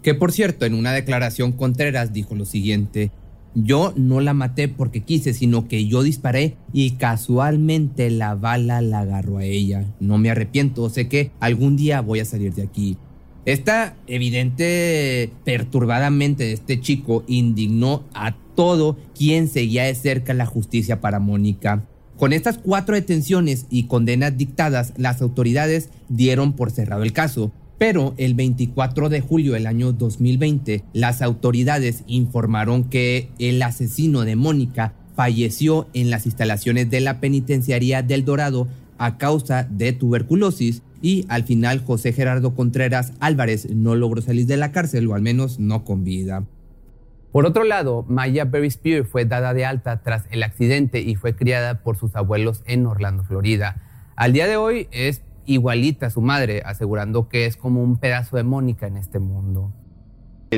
Que 0.02 0.14
por 0.14 0.32
cierto, 0.32 0.64
en 0.64 0.74
una 0.74 0.92
declaración 0.92 1.52
Contreras 1.52 2.12
dijo 2.12 2.34
lo 2.34 2.46
siguiente, 2.46 3.10
yo 3.54 3.92
no 3.96 4.20
la 4.20 4.34
maté 4.34 4.68
porque 4.68 5.02
quise, 5.02 5.34
sino 5.34 5.68
que 5.68 5.86
yo 5.86 6.02
disparé 6.02 6.56
y 6.72 6.92
casualmente 6.92 8.10
la 8.10 8.34
bala 8.34 8.80
la 8.80 9.00
agarró 9.00 9.38
a 9.38 9.44
ella. 9.44 9.84
No 10.00 10.16
me 10.16 10.30
arrepiento, 10.30 10.88
sé 10.88 11.08
que 11.08 11.32
algún 11.40 11.76
día 11.76 12.00
voy 12.00 12.20
a 12.20 12.24
salir 12.24 12.54
de 12.54 12.62
aquí. 12.62 12.96
Esta 13.44 13.96
evidente 14.06 15.30
perturbadamente 15.44 16.44
de 16.44 16.52
este 16.52 16.80
chico 16.80 17.24
indignó 17.26 18.04
a 18.14 18.36
todo 18.54 18.98
quien 19.16 19.48
seguía 19.48 19.84
de 19.84 19.94
cerca 19.94 20.34
la 20.34 20.46
justicia 20.46 21.00
para 21.00 21.18
Mónica. 21.18 21.84
Con 22.18 22.32
estas 22.32 22.58
cuatro 22.58 22.96
detenciones 22.96 23.66
y 23.70 23.84
condenas 23.84 24.36
dictadas, 24.36 24.92
las 24.96 25.22
autoridades 25.22 25.90
dieron 26.08 26.52
por 26.52 26.72
cerrado 26.72 27.04
el 27.04 27.12
caso. 27.12 27.52
Pero 27.78 28.14
el 28.16 28.34
24 28.34 29.08
de 29.08 29.20
julio 29.20 29.52
del 29.52 29.68
año 29.68 29.92
2020, 29.92 30.82
las 30.92 31.22
autoridades 31.22 32.02
informaron 32.08 32.82
que 32.82 33.30
el 33.38 33.62
asesino 33.62 34.24
de 34.24 34.34
Mónica 34.34 34.94
falleció 35.14 35.86
en 35.94 36.10
las 36.10 36.26
instalaciones 36.26 36.90
de 36.90 37.00
la 37.00 37.20
penitenciaría 37.20 38.02
del 38.02 38.24
Dorado 38.24 38.66
a 38.98 39.16
causa 39.16 39.62
de 39.70 39.92
tuberculosis 39.92 40.82
y 41.00 41.24
al 41.28 41.44
final 41.44 41.84
José 41.84 42.12
Gerardo 42.12 42.56
Contreras 42.56 43.12
Álvarez 43.20 43.70
no 43.70 43.94
logró 43.94 44.22
salir 44.22 44.46
de 44.46 44.56
la 44.56 44.72
cárcel 44.72 45.06
o 45.06 45.14
al 45.14 45.22
menos 45.22 45.60
no 45.60 45.84
con 45.84 46.02
vida. 46.02 46.44
Por 47.32 47.44
otro 47.44 47.64
lado, 47.64 48.04
Maya 48.08 48.44
Berry 48.46 48.70
Spear 48.70 49.04
fue 49.04 49.26
dada 49.26 49.52
de 49.52 49.66
alta 49.66 50.00
tras 50.02 50.24
el 50.30 50.42
accidente 50.42 51.00
y 51.00 51.14
fue 51.14 51.36
criada 51.36 51.82
por 51.82 51.96
sus 51.96 52.16
abuelos 52.16 52.62
en 52.66 52.86
Orlando, 52.86 53.22
Florida. 53.22 53.82
Al 54.16 54.32
día 54.32 54.46
de 54.46 54.56
hoy 54.56 54.88
es 54.92 55.22
igualita 55.44 56.06
a 56.06 56.10
su 56.10 56.22
madre, 56.22 56.62
asegurando 56.64 57.28
que 57.28 57.46
es 57.46 57.56
como 57.56 57.82
un 57.82 57.98
pedazo 57.98 58.36
de 58.36 58.44
Mónica 58.44 58.86
en 58.86 58.96
este 58.96 59.18
mundo. 59.18 59.72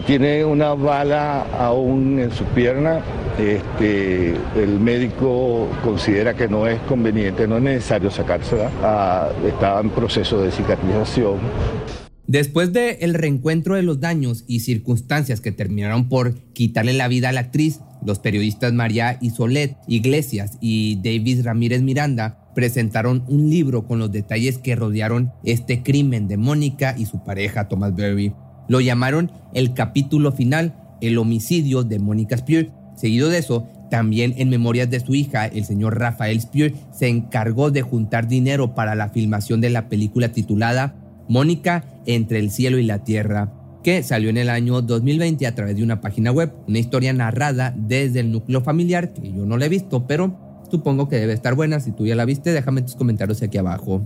Tiene 0.07 0.45
una 0.45 0.75
bala 0.75 1.45
aún 1.59 2.21
en 2.21 2.31
su 2.31 2.45
pierna. 2.45 3.01
Este, 3.37 4.37
el 4.55 4.79
médico 4.79 5.69
considera 5.83 6.35
que 6.35 6.47
no 6.47 6.69
es 6.69 6.79
conveniente, 6.83 7.49
no 7.49 7.57
es 7.57 7.63
necesario 7.63 8.09
sacársela. 8.09 8.71
Ah, 8.85 9.29
está 9.45 9.81
en 9.81 9.91
proceso 9.91 10.41
de 10.41 10.53
cicatrización. 10.53 11.39
Después 12.31 12.73
del 12.73 12.97
el 13.01 13.14
reencuentro 13.14 13.75
de 13.75 13.83
los 13.83 13.99
daños 13.99 14.45
y 14.47 14.61
circunstancias 14.61 15.40
que 15.40 15.51
terminaron 15.51 16.09
por 16.09 16.35
quitarle 16.53 16.93
la 16.93 17.09
vida 17.09 17.31
a 17.31 17.33
la 17.33 17.40
actriz, 17.40 17.81
los 18.07 18.21
periodistas 18.21 18.73
María 18.73 19.19
Isolet 19.21 19.77
Iglesias 19.88 20.57
y 20.61 21.01
David 21.03 21.43
Ramírez 21.43 21.83
Miranda 21.83 22.38
presentaron 22.55 23.25
un 23.27 23.51
libro 23.51 23.85
con 23.85 23.99
los 23.99 24.12
detalles 24.12 24.59
que 24.59 24.77
rodearon 24.77 25.33
este 25.43 25.83
crimen 25.83 26.29
de 26.29 26.37
Mónica 26.37 26.95
y 26.97 27.07
su 27.07 27.25
pareja 27.25 27.66
Thomas 27.66 27.97
Berry. 27.97 28.33
Lo 28.69 28.81
llamaron 28.81 29.33
el 29.53 29.75
capítulo 29.75 30.31
final, 30.31 30.77
el 31.01 31.19
homicidio 31.19 31.83
de 31.83 31.99
Mónica 31.99 32.37
Spear. 32.37 32.69
Seguido 32.95 33.29
de 33.29 33.38
eso, 33.38 33.66
también 33.90 34.35
en 34.37 34.51
memorias 34.51 34.88
de 34.88 35.01
su 35.01 35.16
hija, 35.16 35.47
el 35.47 35.64
señor 35.64 35.99
Rafael 35.99 36.40
Spear 36.40 36.75
se 36.93 37.09
encargó 37.09 37.73
de 37.73 37.83
juntar 37.83 38.29
dinero 38.29 38.77
para 38.77 38.95
la 38.95 39.09
filmación 39.09 39.61
de 39.61 39.71
la 39.71 39.88
película 39.88 40.29
titulada 40.29 40.95
Mónica 41.31 41.85
entre 42.07 42.40
el 42.40 42.51
cielo 42.51 42.79
y 42.79 42.83
la 42.83 43.05
tierra, 43.05 43.53
que 43.85 44.03
salió 44.03 44.31
en 44.31 44.37
el 44.37 44.51
año 44.51 44.83
2020 44.83 45.47
a 45.47 45.55
través 45.55 45.77
de 45.77 45.85
una 45.85 46.01
página 46.01 46.33
web, 46.33 46.53
una 46.66 46.81
historia 46.81 47.12
narrada 47.12 47.73
desde 47.77 48.19
el 48.19 48.33
núcleo 48.33 48.62
familiar, 48.62 49.14
que 49.14 49.33
yo 49.33 49.47
no 49.47 49.57
la 49.57 49.66
he 49.66 49.69
visto, 49.69 50.09
pero 50.09 50.37
supongo 50.69 51.09
que 51.09 51.16
debe 51.16 51.33
estar 51.33 51.55
buena. 51.55 51.79
Si 51.79 51.93
tú 51.93 52.05
ya 52.05 52.16
la 52.16 52.25
viste, 52.25 52.53
déjame 52.53 52.83
tus 52.83 52.97
comentarios 52.97 53.40
aquí 53.43 53.59
abajo. 53.59 54.05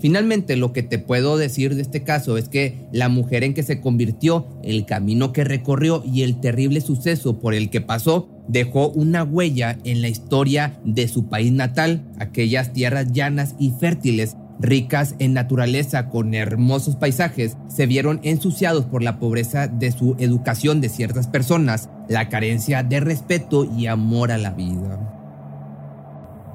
Finalmente, 0.00 0.56
lo 0.56 0.72
que 0.74 0.82
te 0.82 0.98
puedo 0.98 1.38
decir 1.38 1.74
de 1.74 1.82
este 1.82 2.02
caso 2.02 2.36
es 2.36 2.48
que 2.48 2.86
la 2.92 3.08
mujer 3.08 3.42
en 3.42 3.54
que 3.54 3.62
se 3.62 3.80
convirtió, 3.80 4.46
el 4.62 4.84
camino 4.84 5.32
que 5.32 5.44
recorrió 5.44 6.02
y 6.04 6.22
el 6.22 6.40
terrible 6.40 6.82
suceso 6.82 7.38
por 7.38 7.54
el 7.54 7.70
que 7.70 7.80
pasó 7.80 8.28
dejó 8.48 8.88
una 8.90 9.24
huella 9.24 9.78
en 9.84 10.02
la 10.02 10.08
historia 10.08 10.78
de 10.84 11.08
su 11.08 11.28
país 11.28 11.52
natal, 11.52 12.02
aquellas 12.18 12.72
tierras 12.72 13.12
llanas 13.12 13.54
y 13.58 13.72
fértiles 13.78 14.36
ricas 14.60 15.14
en 15.18 15.32
naturaleza 15.32 16.08
con 16.08 16.34
hermosos 16.34 16.96
paisajes, 16.96 17.56
se 17.68 17.86
vieron 17.86 18.20
ensuciados 18.22 18.84
por 18.84 19.02
la 19.02 19.18
pobreza 19.18 19.66
de 19.66 19.90
su 19.90 20.16
educación 20.18 20.80
de 20.80 20.88
ciertas 20.88 21.26
personas, 21.26 21.88
la 22.08 22.28
carencia 22.28 22.82
de 22.82 23.00
respeto 23.00 23.64
y 23.64 23.86
amor 23.86 24.30
a 24.30 24.38
la 24.38 24.50
vida. 24.50 24.98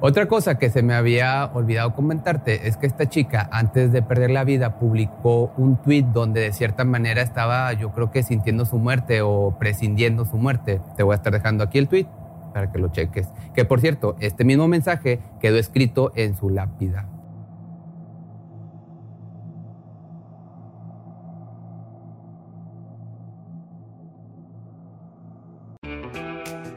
Otra 0.00 0.28
cosa 0.28 0.58
que 0.58 0.68
se 0.68 0.82
me 0.82 0.94
había 0.94 1.46
olvidado 1.54 1.94
comentarte 1.94 2.68
es 2.68 2.76
que 2.76 2.86
esta 2.86 3.08
chica, 3.08 3.48
antes 3.50 3.92
de 3.92 4.02
perder 4.02 4.30
la 4.30 4.44
vida, 4.44 4.78
publicó 4.78 5.54
un 5.56 5.80
tweet 5.82 6.04
donde 6.12 6.42
de 6.42 6.52
cierta 6.52 6.84
manera 6.84 7.22
estaba, 7.22 7.72
yo 7.72 7.92
creo 7.92 8.10
que 8.10 8.22
sintiendo 8.22 8.66
su 8.66 8.78
muerte 8.78 9.22
o 9.22 9.56
prescindiendo 9.58 10.26
su 10.26 10.36
muerte. 10.36 10.82
Te 10.96 11.02
voy 11.02 11.14
a 11.14 11.16
estar 11.16 11.32
dejando 11.32 11.64
aquí 11.64 11.78
el 11.78 11.88
tweet 11.88 12.06
para 12.52 12.70
que 12.70 12.78
lo 12.78 12.88
cheques. 12.88 13.28
Que 13.54 13.64
por 13.64 13.80
cierto, 13.80 14.16
este 14.20 14.44
mismo 14.44 14.68
mensaje 14.68 15.20
quedó 15.40 15.56
escrito 15.56 16.12
en 16.14 16.36
su 16.36 16.50
lápida. 16.50 17.08